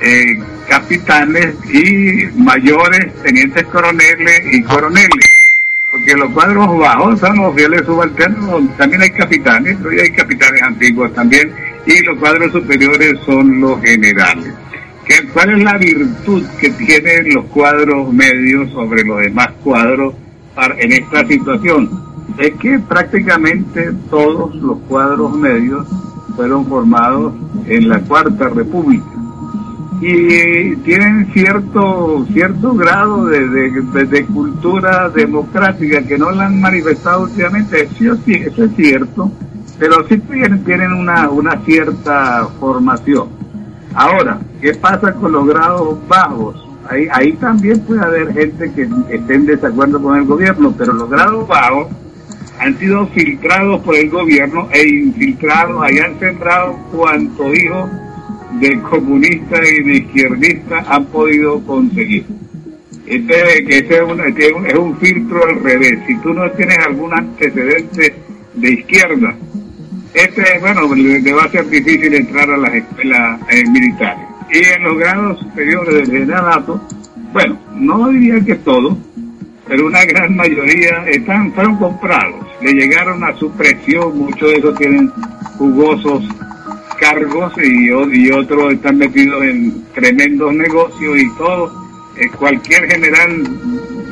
eh, 0.01 0.37
capitanes 0.67 1.55
y 1.73 2.25
mayores, 2.37 3.13
tenientes 3.23 3.63
coroneles 3.65 4.41
y 4.51 4.61
coroneles. 4.63 5.25
Porque 5.91 6.13
los 6.15 6.29
cuadros 6.31 6.77
bajos 6.77 7.19
son 7.21 7.37
los 7.37 7.55
fieles 7.55 7.85
subalternos, 7.85 8.63
también 8.77 9.01
hay 9.01 9.11
capitanes, 9.11 9.77
pero 9.81 10.01
hay 10.01 10.11
capitanes 10.11 10.61
antiguos 10.61 11.13
también, 11.13 11.51
y 11.85 12.03
los 12.03 12.19
cuadros 12.19 12.51
superiores 12.51 13.17
son 13.25 13.61
los 13.61 13.81
generales. 13.81 14.53
¿Qué- 15.05 15.23
¿Cuál 15.33 15.51
es 15.57 15.63
la 15.63 15.77
virtud 15.77 16.43
que 16.59 16.69
tienen 16.71 17.33
los 17.33 17.45
cuadros 17.45 18.11
medios 18.11 18.69
sobre 18.71 19.03
los 19.03 19.19
demás 19.19 19.49
cuadros 19.63 20.13
para- 20.55 20.75
en 20.79 20.91
esta 20.91 21.25
situación? 21.27 22.04
Es 22.37 22.53
que 22.55 22.79
prácticamente 22.79 23.93
todos 24.09 24.53
los 24.55 24.77
cuadros 24.89 25.35
medios 25.37 25.85
fueron 26.35 26.65
formados 26.65 27.33
en 27.65 27.87
la 27.87 27.99
Cuarta 28.01 28.49
República 28.49 29.05
y 30.01 30.75
tienen 30.77 31.31
cierto 31.33 32.25
cierto 32.33 32.73
grado 32.75 33.25
de, 33.27 33.47
de- 33.47 34.25
cultura 34.25 35.09
democrática 35.09 36.01
que 36.03 36.17
no 36.17 36.31
la 36.31 36.47
han 36.47 36.59
manifestado 36.59 37.23
últimamente. 37.23 37.87
Sí, 37.97 38.09
sí, 38.25 38.33
eso 38.33 38.65
es 38.65 38.75
cierto, 38.75 39.31
pero 39.79 40.05
sí 40.09 40.17
tienen, 40.17 40.63
tienen 40.65 40.91
una, 40.91 41.29
una 41.29 41.57
cierta 41.61 42.47
formación. 42.59 43.29
Ahora, 43.93 44.39
¿qué 44.59 44.73
pasa 44.73 45.13
con 45.13 45.31
los 45.31 45.47
grados 45.47 45.97
bajos? 46.09 46.67
Ahí, 46.89 47.07
ahí 47.13 47.31
también 47.33 47.79
puede 47.79 48.01
haber 48.01 48.33
gente 48.33 48.71
que 48.73 48.89
esté 49.09 49.35
en 49.35 49.45
desacuerdo 49.45 50.01
con 50.01 50.17
el 50.17 50.25
gobierno, 50.25 50.73
pero 50.77 50.91
los 50.91 51.09
grados 51.09 51.47
bajos 51.47 51.87
han 52.59 52.77
sido 52.79 53.07
filtrados 53.07 53.81
por 53.81 53.95
el 53.95 54.09
gobierno 54.09 54.67
e 54.71 54.87
infiltrados, 54.87 55.83
ahí 55.83 55.99
han 55.99 56.19
sembrado 56.19 56.73
cuanto 56.91 57.53
hijo 57.53 57.89
de 58.59 58.79
comunistas 58.81 59.59
y 59.69 59.83
de 59.83 59.93
izquierdistas 59.97 60.85
han 60.87 61.05
podido 61.05 61.59
conseguir. 61.65 62.25
Este, 63.05 63.65
que 63.65 63.77
ese 63.79 63.95
es, 63.97 64.01
un, 64.01 64.19
este 64.21 64.47
es 64.47 64.75
un- 64.77 64.97
filtro 64.97 65.45
al 65.45 65.61
revés. 65.63 65.99
Si 66.07 66.15
tú 66.19 66.33
no 66.33 66.49
tienes 66.51 66.79
algún 66.79 67.13
antecedente 67.13 68.15
de 68.55 68.71
izquierda, 68.71 69.35
este, 70.13 70.59
bueno, 70.59 70.95
le, 70.95 71.33
va 71.33 71.43
a 71.43 71.49
ser 71.51 71.67
difícil 71.69 72.13
entrar 72.15 72.49
a 72.49 72.57
las 72.57 72.73
escuelas 72.73 73.41
eh, 73.51 73.63
militares. 73.69 74.23
Y 74.51 74.63
en 74.73 74.83
los 74.83 74.97
grados 74.97 75.39
superiores 75.39 75.93
del 75.95 76.05
generalato, 76.19 76.81
bueno, 77.33 77.59
no 77.75 78.07
diría 78.09 78.39
que 78.39 78.55
todos, 78.55 78.97
pero 79.67 79.87
una 79.87 80.05
gran 80.05 80.35
mayoría 80.35 81.03
están 81.07 81.51
fueron 81.53 81.75
comprados, 81.77 82.44
le 82.61 82.73
llegaron 82.73 83.23
a 83.23 83.35
su 83.37 83.51
precio, 83.51 84.09
muchos 84.11 84.49
de 84.51 84.57
esos 84.57 84.77
tienen 84.77 85.11
jugosos 85.57 86.23
cargos 86.99 87.53
y, 87.57 88.31
otros 88.31 88.73
están 88.73 88.97
metidos 88.97 89.43
en 89.43 89.85
tremendos 89.93 90.53
negocios 90.53 91.17
y 91.17 91.29
todo. 91.37 91.85
Eh, 92.17 92.29
cualquier 92.29 92.89
general 92.89 93.43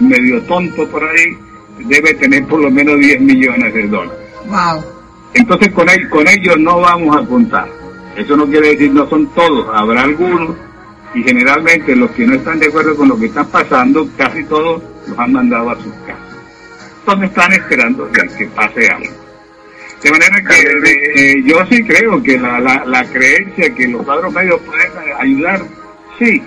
medio 0.01 0.41
tonto 0.43 0.85
por 0.89 1.03
ahí 1.03 1.37
debe 1.87 2.13
tener 2.15 2.45
por 2.45 2.59
lo 2.59 2.69
menos 2.69 2.99
10 2.99 3.21
millones 3.21 3.73
de 3.73 3.87
dólares. 3.87 4.19
Wow. 4.47 4.83
Entonces 5.33 5.71
con, 5.73 5.89
el- 5.89 6.09
con 6.09 6.27
ellos 6.27 6.59
no 6.59 6.81
vamos 6.81 7.15
a 7.15 7.25
contar. 7.25 7.67
Eso 8.17 8.35
no 8.37 8.45
quiere 8.45 8.69
decir 8.71 8.91
no 8.91 9.07
son 9.09 9.27
todos, 9.33 9.67
habrá 9.73 10.03
algunos 10.03 10.55
y 11.15 11.23
generalmente 11.23 11.95
los 11.95 12.11
que 12.11 12.27
no 12.27 12.35
están 12.35 12.59
de 12.59 12.67
acuerdo 12.67 12.95
con 12.95 13.07
lo 13.07 13.17
que 13.17 13.27
está 13.27 13.43
pasando, 13.43 14.07
casi 14.17 14.43
todos 14.43 14.81
los 15.07 15.17
han 15.17 15.31
mandado 15.33 15.69
a 15.71 15.75
sus 15.75 15.93
casas. 16.05 16.12
Donde 17.05 17.25
están 17.25 17.51
esperando 17.53 18.09
que, 18.11 18.45
pase 18.47 18.87
algo. 18.87 19.13
De 20.03 20.11
manera 20.11 20.41
que 20.43 20.61
eh, 20.61 21.11
eh, 21.15 21.43
yo 21.45 21.65
sí 21.69 21.83
creo 21.83 22.21
que 22.21 22.37
la, 22.37 22.59
la, 22.59 22.83
la 22.85 23.03
creencia 23.05 23.73
que 23.73 23.87
los 23.87 24.03
cuadros 24.03 24.33
medios 24.33 24.59
pueden 24.61 24.87
eh, 24.87 25.13
ayudar, 25.19 25.61
sí. 26.19 26.41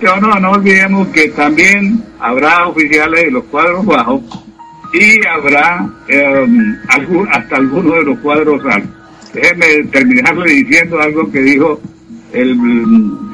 Pero 0.00 0.20
no, 0.20 0.34
no 0.40 0.52
olvidemos 0.52 1.08
que 1.08 1.28
también 1.28 2.02
habrá 2.18 2.66
oficiales 2.66 3.26
de 3.26 3.30
los 3.30 3.44
cuadros 3.44 3.86
bajos 3.86 4.22
y 4.92 5.24
habrá 5.26 5.88
eh, 6.08 6.46
algún- 6.88 7.28
hasta 7.30 7.56
algunos 7.56 7.94
de 7.96 8.02
los 8.04 8.18
cuadros 8.18 8.60
altos. 8.64 8.90
Déjeme 9.32 9.84
terminarle 9.92 10.50
diciendo 10.52 11.00
algo 11.00 11.30
que 11.30 11.40
dijo 11.40 11.80
el, 12.32 12.58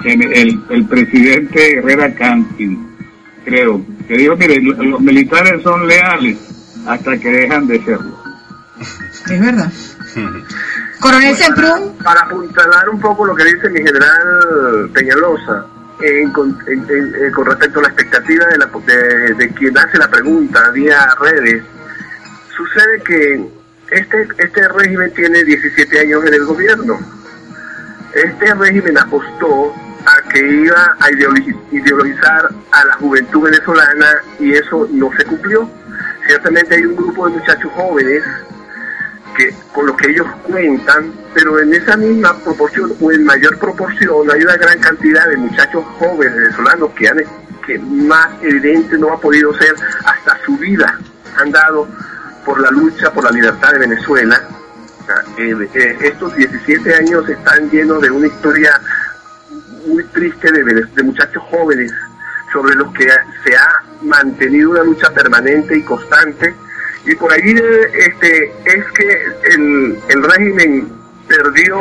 el, 0.05 0.61
el 0.71 0.85
presidente 0.87 1.79
Herrera 1.79 2.13
Campin, 2.15 2.87
creo, 3.45 3.81
que 4.07 4.17
dijo, 4.19 4.37
mire, 4.37 4.61
los 4.61 5.01
militares 5.01 5.63
son 5.63 5.87
leales 5.89 6.37
hasta 6.87 7.19
que 7.19 7.31
dejan 7.31 7.67
de 7.67 7.85
serlo. 7.85 8.17
Es 9.31 9.41
verdad. 9.41 9.71
Coronel 11.01 11.37
Semprún, 11.37 11.97
Para 12.03 12.21
apuntalar 12.23 12.89
un 12.89 13.01
poco 13.01 13.25
lo 13.27 13.35
que 13.35 13.45
dice 13.45 13.69
mi 13.71 13.81
general 13.83 14.91
Peñalosa, 14.93 15.67
en 16.01 16.31
con, 16.33 16.59
en- 16.67 16.87
en- 16.89 17.15
eh, 17.27 17.31
con 17.33 17.47
respecto 17.47 17.79
a 17.79 17.83
la 17.83 17.89
expectativa 17.89 18.47
de, 18.47 18.59
la, 18.59 18.67
de, 18.87 19.35
de 19.35 19.49
quien 19.55 19.77
hace 19.79 19.99
la 19.99 20.09
pregunta 20.11 20.71
vía 20.71 21.07
redes, 21.21 21.63
sucede 22.57 23.03
que 23.05 23.49
este, 23.91 24.29
este 24.39 24.69
régimen 24.69 25.13
tiene 25.15 25.45
17 25.45 26.01
años 26.01 26.25
en 26.27 26.35
el 26.35 26.45
gobierno. 26.45 26.99
Este 28.15 28.55
régimen 28.55 28.97
apostó 28.99 29.75
a 30.07 30.29
que 30.29 30.39
iba 30.63 30.97
a 31.01 31.11
ideologi- 31.11 31.57
ideologizar 31.73 32.49
a 32.73 32.85
la 32.85 32.95
juventud 32.95 33.43
venezolana 33.43 34.07
y 34.39 34.53
eso 34.53 34.89
no 34.93 35.11
se 35.17 35.25
cumplió. 35.25 35.69
Ciertamente 36.27 36.75
hay 36.75 36.87
un 36.87 36.97
grupo 36.97 37.29
de 37.29 37.35
muchachos 37.35 37.71
jóvenes 37.75 38.23
que 39.37 39.53
con 39.73 39.87
lo 39.87 39.97
que 39.97 40.11
ellos 40.11 40.27
cuentan, 40.45 41.13
pero 41.35 41.59
en 41.61 41.75
esa 41.75 41.97
misma 41.97 42.37
proporción 42.39 42.93
o 43.01 43.13
en 43.13 43.25
mayor 43.25 43.59
proporción 43.59 44.31
hay 44.31 44.43
una 44.43 44.57
gran 44.57 44.79
cantidad 44.79 45.29
de 45.29 45.37
muchachos 45.37 45.85
jóvenes 45.99 46.35
venezolanos 46.37 46.91
que 46.91 47.09
han 47.09 47.19
que 47.67 47.79
más 47.79 48.29
evidente 48.43 48.99
no 48.99 49.13
ha 49.13 49.19
podido 49.19 49.53
ser 49.55 49.75
hasta 50.05 50.39
su 50.45 50.57
vida 50.59 50.99
han 51.39 51.51
dado 51.51 51.89
por 52.45 52.61
la 52.61 52.71
lucha 52.71 53.11
por 53.11 53.25
la 53.25 53.31
libertad 53.31 53.73
de 53.73 53.79
Venezuela. 53.79 54.41
Eh, 55.39 55.99
estos 56.03 56.35
17 56.37 56.95
años 56.95 57.29
están 57.29 57.71
llenos 57.71 58.01
de 58.03 58.11
una 58.11 58.27
historia 58.27 58.81
muy 59.87 60.05
triste 60.05 60.51
de 60.53 61.03
muchachos 61.03 61.43
jóvenes 61.51 61.93
sobre 62.55 62.77
los 62.77 62.91
que 62.95 63.09
se 63.45 63.57
ha 63.57 63.83
mantenido 64.03 64.71
una 64.71 64.85
lucha 64.85 65.11
permanente 65.11 65.77
y 65.77 65.83
constante. 65.83 66.55
Y 67.05 67.15
por 67.17 67.31
allí 67.31 67.53
este 67.99 68.53
es 68.65 68.85
que 68.93 69.27
el, 69.55 69.99
el 70.09 70.23
régimen 70.23 70.89
perdió 71.29 71.77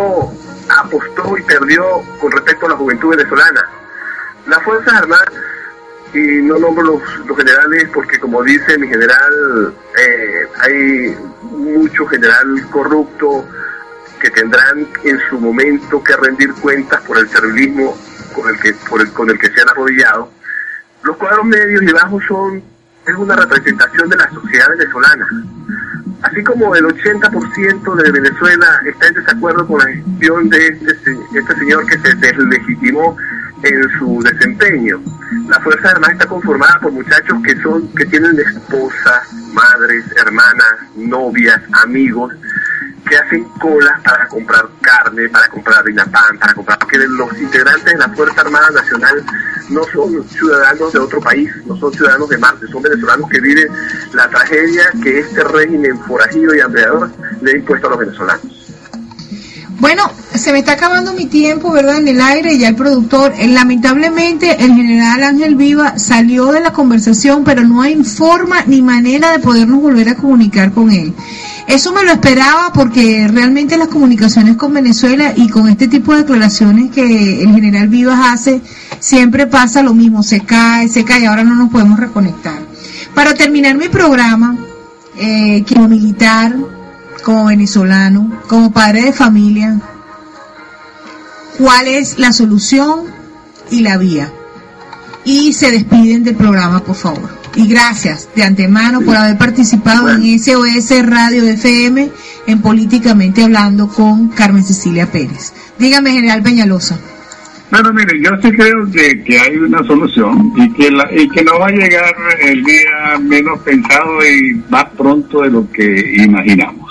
apostó 0.70 1.38
y 1.38 1.44
perdió 1.44 2.02
con 2.20 2.32
respecto 2.32 2.66
a 2.66 2.70
la 2.70 2.76
juventud 2.76 3.16
venezolana. 3.16 3.70
Las 4.48 4.64
fuerzas 4.64 4.94
armadas 4.94 5.32
y 6.14 6.42
no 6.42 6.58
nombro 6.58 6.84
los, 6.84 7.02
los 7.28 7.38
generales 7.38 7.90
porque 7.94 8.20
como 8.20 8.44
dice 8.44 8.78
mi 8.78 8.88
general 8.88 9.74
eh, 9.98 10.48
hay 10.60 11.18
mucho 11.42 12.06
general 12.06 12.70
corrupto 12.70 13.46
que 14.20 14.30
tendrán 14.30 14.88
en 15.04 15.20
su 15.30 15.40
momento 15.40 16.04
que 16.04 16.16
rendir 16.16 16.54
cuentas 16.56 17.02
por 17.02 17.18
el 17.18 17.28
servilismo 17.30 17.98
con 18.36 18.48
el 18.48 18.60
que 18.60 18.74
con 19.14 19.30
el 19.30 19.40
que 19.40 19.48
se 19.48 19.62
han 19.62 19.70
arrodillado 19.70 20.30
los 21.04 21.18
cuadros 21.18 21.46
medios 21.46 21.82
y 21.84 21.92
bajos 21.92 22.24
son 22.28 22.63
es 23.06 23.16
una 23.16 23.36
representación 23.36 24.10
de 24.10 24.18
la 24.18 24.30
sociedad 24.30 24.70
venezolana 24.78 25.28
así 26.24 26.44
como 26.44 26.76
el 26.76 26.86
80% 26.86 27.96
de 27.96 28.12
Venezuela 28.12 28.82
está 28.86 29.08
en 29.08 29.13
desacuerdo 29.13 29.68
con 29.68 29.80
la 29.80 29.88
gestión 29.88 30.50
de 30.50 30.68
este, 30.68 31.18
este 31.36 31.56
señor 31.58 31.86
que 31.86 32.00
se 32.00 32.16
deslegitimó 32.16 33.16
en 33.63 33.89
su 33.98 34.22
desempeño. 34.24 35.02
La 35.48 35.60
Fuerza 35.60 35.92
Armada 35.92 36.13
está 36.13 36.26
conformada 36.28 36.80
por 36.82 36.92
muchachos 36.92 37.38
que 37.44 37.56
son 37.62 37.88
que 37.96 38.06
tienen 38.06 38.38
esposas, 38.39 39.34
madres, 39.54 40.06
hermanas, 40.18 40.80
novias, 40.96 41.62
amigos, 41.84 42.34
que 43.08 43.18
hacen 43.18 43.44
colas 43.60 44.02
para 44.02 44.28
comprar 44.28 44.68
carne, 44.82 45.30
para 45.30 45.50
comprar 45.50 45.80
harina 45.80 46.06
pan, 46.06 46.38
para 46.40 46.54
comprar, 46.54 46.80
porque 46.80 46.98
los 46.98 47.38
integrantes 47.40 47.86
de 47.86 47.98
la 47.98 48.10
Fuerza 48.10 48.42
Armada 48.42 48.69
Nacional 48.71 49.23
no 49.69 49.84
son 49.86 50.27
ciudadanos 50.30 50.94
de 50.94 51.00
otro 51.00 51.19
país, 51.19 51.50
no 51.65 51.75
son 51.77 51.94
ciudadanos 51.94 52.30
de 52.30 52.38
Marte, 52.38 52.67
son 52.67 52.82
venezolanos 52.82 53.30
que 53.30 53.40
viven 53.40 53.67
la 54.13 54.30
tragedia 54.30 54.92
que 55.02 55.19
este 55.19 55.44
régimen 55.44 56.00
forajido 56.00 56.56
y 56.56 56.60
hambreador 56.60 57.10
le 57.42 57.52
ha 57.52 57.56
impuesto 57.56 57.88
a 57.88 57.90
los 57.92 58.00
venezolanos. 58.00 58.63
Bueno, 59.80 60.04
se 60.34 60.52
me 60.52 60.60
está 60.60 60.74
acabando 60.74 61.13
mi 61.13 61.26
tiempo, 61.26 61.71
¿verdad? 61.71 61.98
En 61.98 62.08
el 62.08 62.21
aire, 62.21 62.58
ya 62.58 62.69
el 62.69 62.76
productor, 62.76 63.34
eh, 63.38 63.48
lamentablemente 63.48 64.63
el 64.63 64.74
general 64.76 65.24
Ángel 65.24 65.56
Viva 65.56 65.98
salió 65.98 66.52
de 66.52 66.62
la 66.62 66.71
conversación, 66.71 67.44
pero 67.44 67.63
no 67.63 67.82
hay 67.82 68.02
forma 68.04 68.63
ni 68.65 68.82
manera 68.82 69.32
de 69.32 69.40
podernos 69.40 69.82
volver 69.82 70.10
a 70.10 70.15
comunicar 70.15 70.71
con 70.71 70.92
él. 70.92 71.13
Eso 71.67 71.94
me 71.94 72.04
lo 72.04 72.12
esperaba 72.12 72.71
porque 72.74 73.28
realmente 73.28 73.78
las 73.78 73.88
comunicaciones 73.88 74.58
con 74.58 74.74
Venezuela 74.74 75.34
y 75.36 75.48
con 75.50 75.69
este 75.69 75.88
tipo 75.88 76.13
de 76.13 76.19
declaraciones 76.19 76.92
que 76.92 77.42
el 77.42 77.54
general 77.54 77.88
Vivas 77.88 78.19
hace, 78.21 78.62
siempre 79.00 79.48
pasa 79.48 79.82
lo 79.82 79.94
mismo, 79.94 80.24
se 80.24 80.42
cae, 80.42 80.88
se 80.90 81.06
cae, 81.06 81.26
ahora 81.26 81.44
no 81.44 81.56
nos 81.56 81.71
podemos 81.71 82.00
reconectar. 82.00 82.60
Para 83.13 83.34
terminar 83.34 83.78
mi 83.78 83.90
programa, 83.90 84.58
eh, 85.17 85.63
como 85.67 85.88
militar, 85.88 86.56
como 87.24 87.46
venezolano, 87.46 88.42
como 88.48 88.71
padre 88.71 89.06
de 89.06 89.13
familia, 89.13 89.80
cuál 91.58 91.88
es 91.88 92.19
la 92.19 92.34
solución 92.34 93.06
y 93.71 93.82
la 93.82 93.98
vía. 93.98 94.32
Y 95.26 95.54
se 95.54 95.71
despiden 95.71 96.24
del 96.24 96.36
programa, 96.36 96.84
por 96.84 96.96
favor. 96.96 97.30
Y 97.56 97.67
gracias 97.67 98.30
de 98.36 98.44
antemano 98.44 99.02
por 99.02 99.15
haber 99.15 99.38
participado 99.38 100.10
en 100.10 100.40
SOS 100.40 101.06
Radio 101.06 101.44
FM 101.44 102.10
en 102.48 102.62
Políticamente 102.62 103.44
Hablando 103.44 103.88
con 103.88 104.30
Carmen 104.30 104.63
Cecilia 104.63 105.12
Pérez. 105.12 105.54
Dígame, 105.78 106.12
General 106.12 106.42
Peñalosa. 106.42 107.00
Bueno, 107.69 107.94
mire, 107.94 108.21
yo 108.21 108.30
sí 108.42 108.52
creo 108.52 108.86
que, 108.92 109.24
que 109.24 109.40
hay 109.40 109.58
una 109.58 109.84
solución 109.84 110.54
y 110.58 110.71
que, 110.74 110.92
la, 110.92 111.10
y 111.12 111.28
que 111.30 111.44
no 111.44 111.58
va 111.58 111.67
a 111.67 111.71
llegar 111.71 112.13
el 112.42 112.63
día 112.63 113.17
menos 113.19 113.60
pensado 113.62 114.24
y 114.26 114.62
más 114.69 114.86
pronto 114.96 115.42
de 115.42 115.50
lo 115.50 115.71
que 115.71 116.15
imaginamos. 116.17 116.83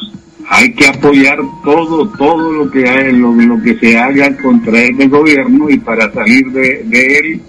Hay 0.54 0.74
que 0.74 0.86
apoyar 0.86 1.38
todo, 1.64 2.06
todo 2.10 2.52
lo 2.52 2.70
que 2.70 2.86
hay, 2.86 3.12
lo, 3.12 3.34
que 3.62 3.74
se 3.78 3.98
haga 3.98 4.36
contra 4.36 4.80
este 4.80 5.08
gobierno 5.08 5.70
y 5.70 5.78
para 5.78 6.12
salir 6.12 6.46
de, 6.52 7.18
él, 7.18 7.40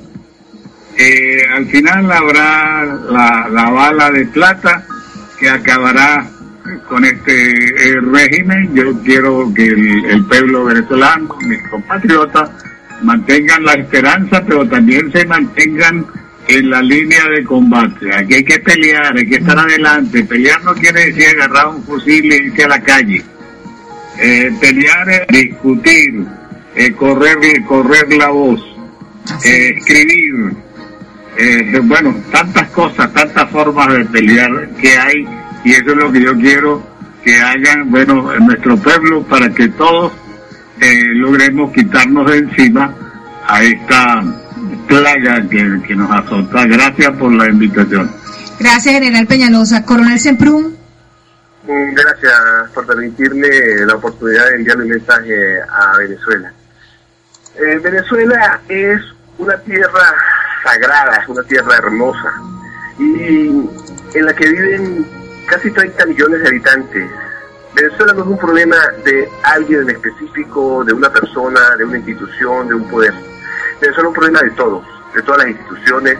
eh, 0.98 1.42
al 1.54 1.66
final 1.66 2.10
habrá 2.10 2.86
la, 2.86 3.50
la 3.52 3.70
bala 3.72 4.10
de 4.10 4.26
plata 4.28 4.86
que 5.38 5.50
acabará 5.50 6.26
con 6.88 7.04
este 7.04 7.34
eh, 7.34 8.00
régimen. 8.00 8.74
Yo 8.74 8.98
quiero 9.04 9.52
que 9.54 9.68
el 9.68 10.26
pueblo 10.26 10.64
venezolano, 10.64 11.38
mis 11.46 11.62
compatriotas, 11.70 12.52
mantengan 13.02 13.66
la 13.66 13.74
esperanza, 13.74 14.44
pero 14.48 14.66
también 14.68 15.12
se 15.12 15.26
mantengan 15.26 16.06
en 16.48 16.70
la 16.70 16.82
línea 16.82 17.28
de 17.30 17.44
combate. 17.44 18.14
Aquí 18.16 18.36
hay 18.36 18.44
que 18.44 18.60
pelear, 18.60 19.16
hay 19.16 19.28
que 19.28 19.36
estar 19.36 19.58
adelante. 19.58 20.24
Pelear 20.24 20.64
no 20.64 20.74
quiere 20.74 21.12
decir 21.12 21.28
agarrar 21.30 21.68
un 21.70 21.84
fusil 21.84 22.26
y 22.26 22.36
irse 22.48 22.64
a 22.64 22.68
la 22.68 22.82
calle. 22.82 23.24
Eh, 24.20 24.52
pelear 24.60 25.10
es 25.10 25.28
discutir, 25.28 26.26
eh, 26.76 26.92
correr, 26.94 27.38
correr 27.68 28.14
la 28.16 28.30
voz, 28.30 28.62
eh, 29.46 29.74
escribir. 29.78 30.54
Bueno, 31.84 32.16
tantas 32.32 32.70
cosas, 32.70 33.12
tantas 33.12 33.50
formas 33.50 33.92
de 33.92 34.06
pelear 34.06 34.70
que 34.80 34.96
hay 34.96 35.28
y 35.64 35.72
eso 35.72 35.90
es 35.90 35.96
lo 35.96 36.12
que 36.12 36.22
yo 36.22 36.38
quiero 36.38 36.84
que 37.24 37.36
hagan, 37.40 37.90
bueno, 37.90 38.32
en 38.36 38.46
nuestro 38.46 38.78
pueblo 38.78 39.24
para 39.24 39.50
que 39.50 39.68
todos 39.70 40.12
logremos 41.16 41.74
quitarnos 41.74 42.30
de 42.30 42.38
encima 42.38 42.94
a 43.48 43.64
esta 43.64 44.43
plaga 44.88 45.42
que, 45.50 45.82
que 45.88 45.96
nos 45.96 46.12
azota. 46.12 46.66
Gracias 46.66 47.18
por 47.18 47.32
la 47.34 47.50
invitación. 47.50 48.10
Gracias, 48.60 48.94
General 48.94 49.28
Peñalosa. 49.28 49.84
Coronel 49.84 50.20
Semprún. 50.20 50.78
Mm, 51.68 51.94
Gracias 51.94 52.70
por 52.74 52.86
permitirme 52.86 53.48
la 53.86 53.96
oportunidad 53.96 54.50
de 54.50 54.56
enviar 54.56 54.78
un 54.78 54.88
mensaje 54.90 55.62
a 55.62 55.98
Venezuela. 55.98 56.54
Eh, 57.56 57.80
Venezuela 57.84 58.62
es 58.68 59.00
una 59.38 59.58
tierra 59.60 60.14
sagrada, 60.64 61.18
es 61.18 61.28
una 61.28 61.44
tierra 61.44 61.78
hermosa 61.78 62.34
y 63.00 63.48
en 64.14 64.26
la 64.26 64.34
que 64.34 64.50
viven 64.50 65.06
casi 65.48 65.72
30 65.72 66.06
millones 66.08 66.42
de 66.42 66.48
habitantes. 66.48 67.10
Venezuela 67.76 68.14
no 68.14 68.22
es 68.22 68.28
un 68.28 68.38
problema 68.38 68.78
de 69.04 69.30
alguien 69.44 69.82
en 69.82 69.90
específico, 69.92 70.84
de 70.84 70.94
una 70.94 71.12
persona, 71.12 71.76
de 71.78 71.86
una 71.86 71.98
institución, 71.98 72.68
de 72.68 72.76
un 72.76 72.88
poder. 72.88 73.14
Venezuela 73.84 74.08
es 74.08 74.08
un 74.08 74.14
problema 74.14 74.42
de 74.42 74.52
todos, 74.52 74.86
de 75.14 75.22
todas 75.24 75.40
las 75.40 75.50
instituciones, 75.50 76.18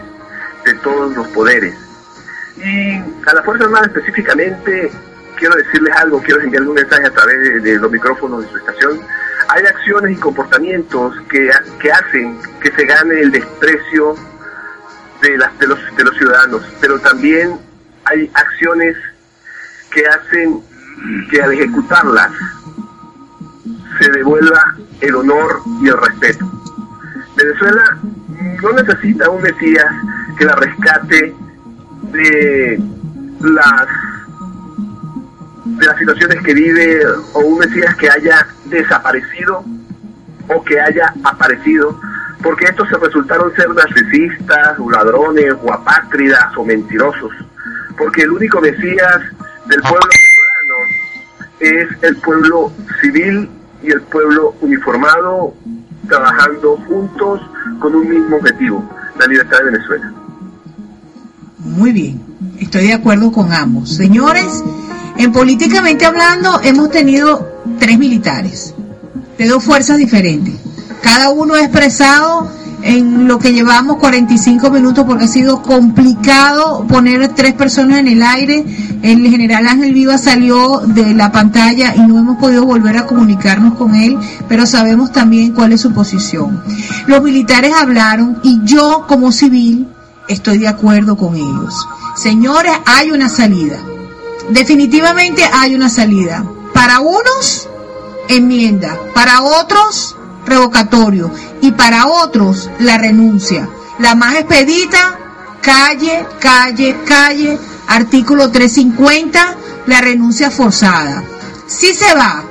de 0.64 0.74
todos 0.74 1.16
los 1.16 1.26
poderes. 1.28 1.74
Y 2.56 2.98
a 2.98 3.34
la 3.34 3.42
Fuerza 3.42 3.64
Armada 3.64 3.86
específicamente, 3.86 4.92
quiero 5.36 5.56
decirles 5.56 5.94
algo, 5.96 6.22
quiero 6.22 6.40
enviarles 6.40 6.68
un 6.68 6.74
mensaje 6.74 7.06
a 7.06 7.10
través 7.10 7.38
de, 7.38 7.60
de 7.60 7.78
los 7.78 7.90
micrófonos 7.90 8.42
de 8.42 8.50
su 8.50 8.58
estación. 8.58 9.00
Hay 9.48 9.64
acciones 9.64 10.12
y 10.12 10.20
comportamientos 10.20 11.16
que, 11.28 11.50
que 11.80 11.92
hacen 11.92 12.38
que 12.60 12.70
se 12.70 12.84
gane 12.84 13.20
el 13.20 13.30
desprecio 13.30 14.14
de, 15.22 15.38
las, 15.38 15.58
de, 15.58 15.66
los, 15.66 15.78
de 15.96 16.04
los 16.04 16.16
ciudadanos, 16.16 16.62
pero 16.80 16.98
también 17.00 17.58
hay 18.04 18.30
acciones 18.34 18.96
que 19.90 20.06
hacen 20.06 20.60
que 21.30 21.42
al 21.42 21.52
ejecutarlas 21.52 22.30
se 23.98 24.10
devuelva 24.10 24.76
el 25.00 25.14
honor 25.14 25.62
y 25.82 25.88
el 25.88 25.96
respeto. 25.96 26.50
Venezuela 27.44 27.98
no 28.62 28.72
necesita 28.72 29.28
un 29.28 29.42
Mesías 29.42 29.86
que 30.38 30.44
la 30.44 30.56
rescate 30.56 31.34
de 32.12 32.80
las 33.40 33.88
de 35.64 35.86
las 35.86 35.98
situaciones 35.98 36.42
que 36.42 36.54
vive 36.54 37.06
o 37.34 37.40
un 37.40 37.58
Mesías 37.58 37.94
que 37.96 38.08
haya 38.10 38.46
desaparecido 38.66 39.64
o 40.48 40.64
que 40.64 40.80
haya 40.80 41.12
aparecido 41.24 41.98
porque 42.42 42.66
estos 42.66 42.86
se 42.90 42.98
resultaron 42.98 43.54
ser 43.56 43.70
narcisistas, 43.70 44.78
o 44.78 44.90
ladrones, 44.90 45.54
o 45.62 45.72
apátridas 45.72 46.56
o 46.56 46.64
mentirosos 46.64 47.32
porque 47.98 48.22
el 48.22 48.30
único 48.30 48.60
Mesías 48.60 49.20
del 49.66 49.80
pueblo 49.80 50.08
venezolano 50.10 50.76
es 51.60 52.02
el 52.02 52.16
pueblo 52.16 52.72
civil 53.00 53.50
y 53.82 53.90
el 53.90 54.00
pueblo 54.02 54.54
uniformado 54.60 55.54
trabajando 56.06 56.76
juntos 56.88 57.40
con 57.80 57.94
un 57.94 58.08
mismo 58.08 58.36
objetivo, 58.36 58.88
la 59.18 59.26
libertad 59.26 59.58
de 59.58 59.64
Venezuela. 59.70 60.12
Muy 61.58 61.92
bien, 61.92 62.22
estoy 62.58 62.88
de 62.88 62.94
acuerdo 62.94 63.32
con 63.32 63.52
ambos. 63.52 63.94
Señores, 63.94 64.62
en 65.16 65.32
políticamente 65.32 66.04
hablando 66.04 66.60
hemos 66.62 66.90
tenido 66.90 67.62
tres 67.78 67.98
militares 67.98 68.74
de 69.38 69.48
dos 69.48 69.64
fuerzas 69.64 69.98
diferentes. 69.98 70.54
Cada 71.02 71.30
uno 71.30 71.54
ha 71.54 71.60
expresado 71.60 72.50
en 72.84 73.26
lo 73.26 73.38
que 73.38 73.54
llevamos 73.54 73.96
45 73.96 74.70
minutos 74.70 75.06
porque 75.06 75.24
ha 75.24 75.28
sido 75.28 75.62
complicado 75.62 76.86
poner 76.86 77.28
tres 77.28 77.54
personas 77.54 78.00
en 78.00 78.08
el 78.08 78.22
aire. 78.22 78.62
El 79.02 79.26
general 79.30 79.66
Ángel 79.66 79.94
Viva 79.94 80.18
salió 80.18 80.82
de 80.84 81.14
la 81.14 81.32
pantalla 81.32 81.94
y 81.96 82.00
no 82.00 82.18
hemos 82.18 82.36
podido 82.36 82.66
volver 82.66 82.98
a 82.98 83.06
comunicarnos 83.06 83.74
con 83.78 83.94
él, 83.94 84.18
pero 84.48 84.66
sabemos 84.66 85.12
también 85.12 85.52
cuál 85.52 85.72
es 85.72 85.80
su 85.80 85.94
posición. 85.94 86.62
Los 87.06 87.22
militares 87.22 87.72
hablaron 87.74 88.38
y 88.42 88.60
yo 88.64 89.06
como 89.08 89.32
civil 89.32 89.88
estoy 90.28 90.58
de 90.58 90.68
acuerdo 90.68 91.16
con 91.16 91.36
ellos. 91.36 91.74
Señores, 92.16 92.74
hay 92.84 93.10
una 93.10 93.30
salida. 93.30 93.78
Definitivamente 94.50 95.42
hay 95.50 95.74
una 95.74 95.88
salida. 95.88 96.44
Para 96.74 97.00
unos, 97.00 97.66
enmienda. 98.28 98.98
Para 99.14 99.40
otros, 99.42 100.16
revocatorio 100.46 101.30
y 101.60 101.72
para 101.72 102.06
otros 102.06 102.70
la 102.78 102.98
renuncia. 102.98 103.68
La 103.98 104.14
más 104.14 104.34
expedita, 104.36 105.18
calle, 105.60 106.26
calle, 106.40 106.96
calle, 107.06 107.58
artículo 107.88 108.50
350, 108.50 109.56
la 109.86 110.00
renuncia 110.00 110.50
forzada. 110.50 111.22
Sí 111.66 111.94
se 111.94 112.14
va, 112.14 112.42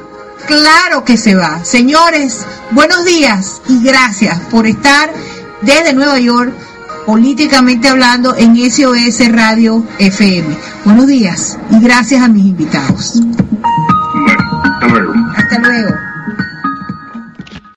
claro 0.47 1.03
que 1.03 1.17
se 1.17 1.35
va. 1.35 1.63
Señores, 1.63 2.45
buenos 2.71 3.05
días 3.05 3.61
y 3.67 3.83
gracias 3.83 4.39
por 4.51 4.67
estar 4.67 5.11
desde 5.61 5.93
Nueva 5.93 6.19
York, 6.19 6.53
políticamente 7.05 7.89
hablando, 7.89 8.35
en 8.35 8.55
SOS 8.55 9.31
Radio 9.31 9.83
FM. 9.99 10.57
Buenos 10.85 11.07
días 11.07 11.57
y 11.71 11.79
gracias 11.79 12.21
a 12.21 12.27
mis 12.27 12.45
invitados. 12.45 13.21
Hasta 15.35 15.59
luego. 15.59 16.02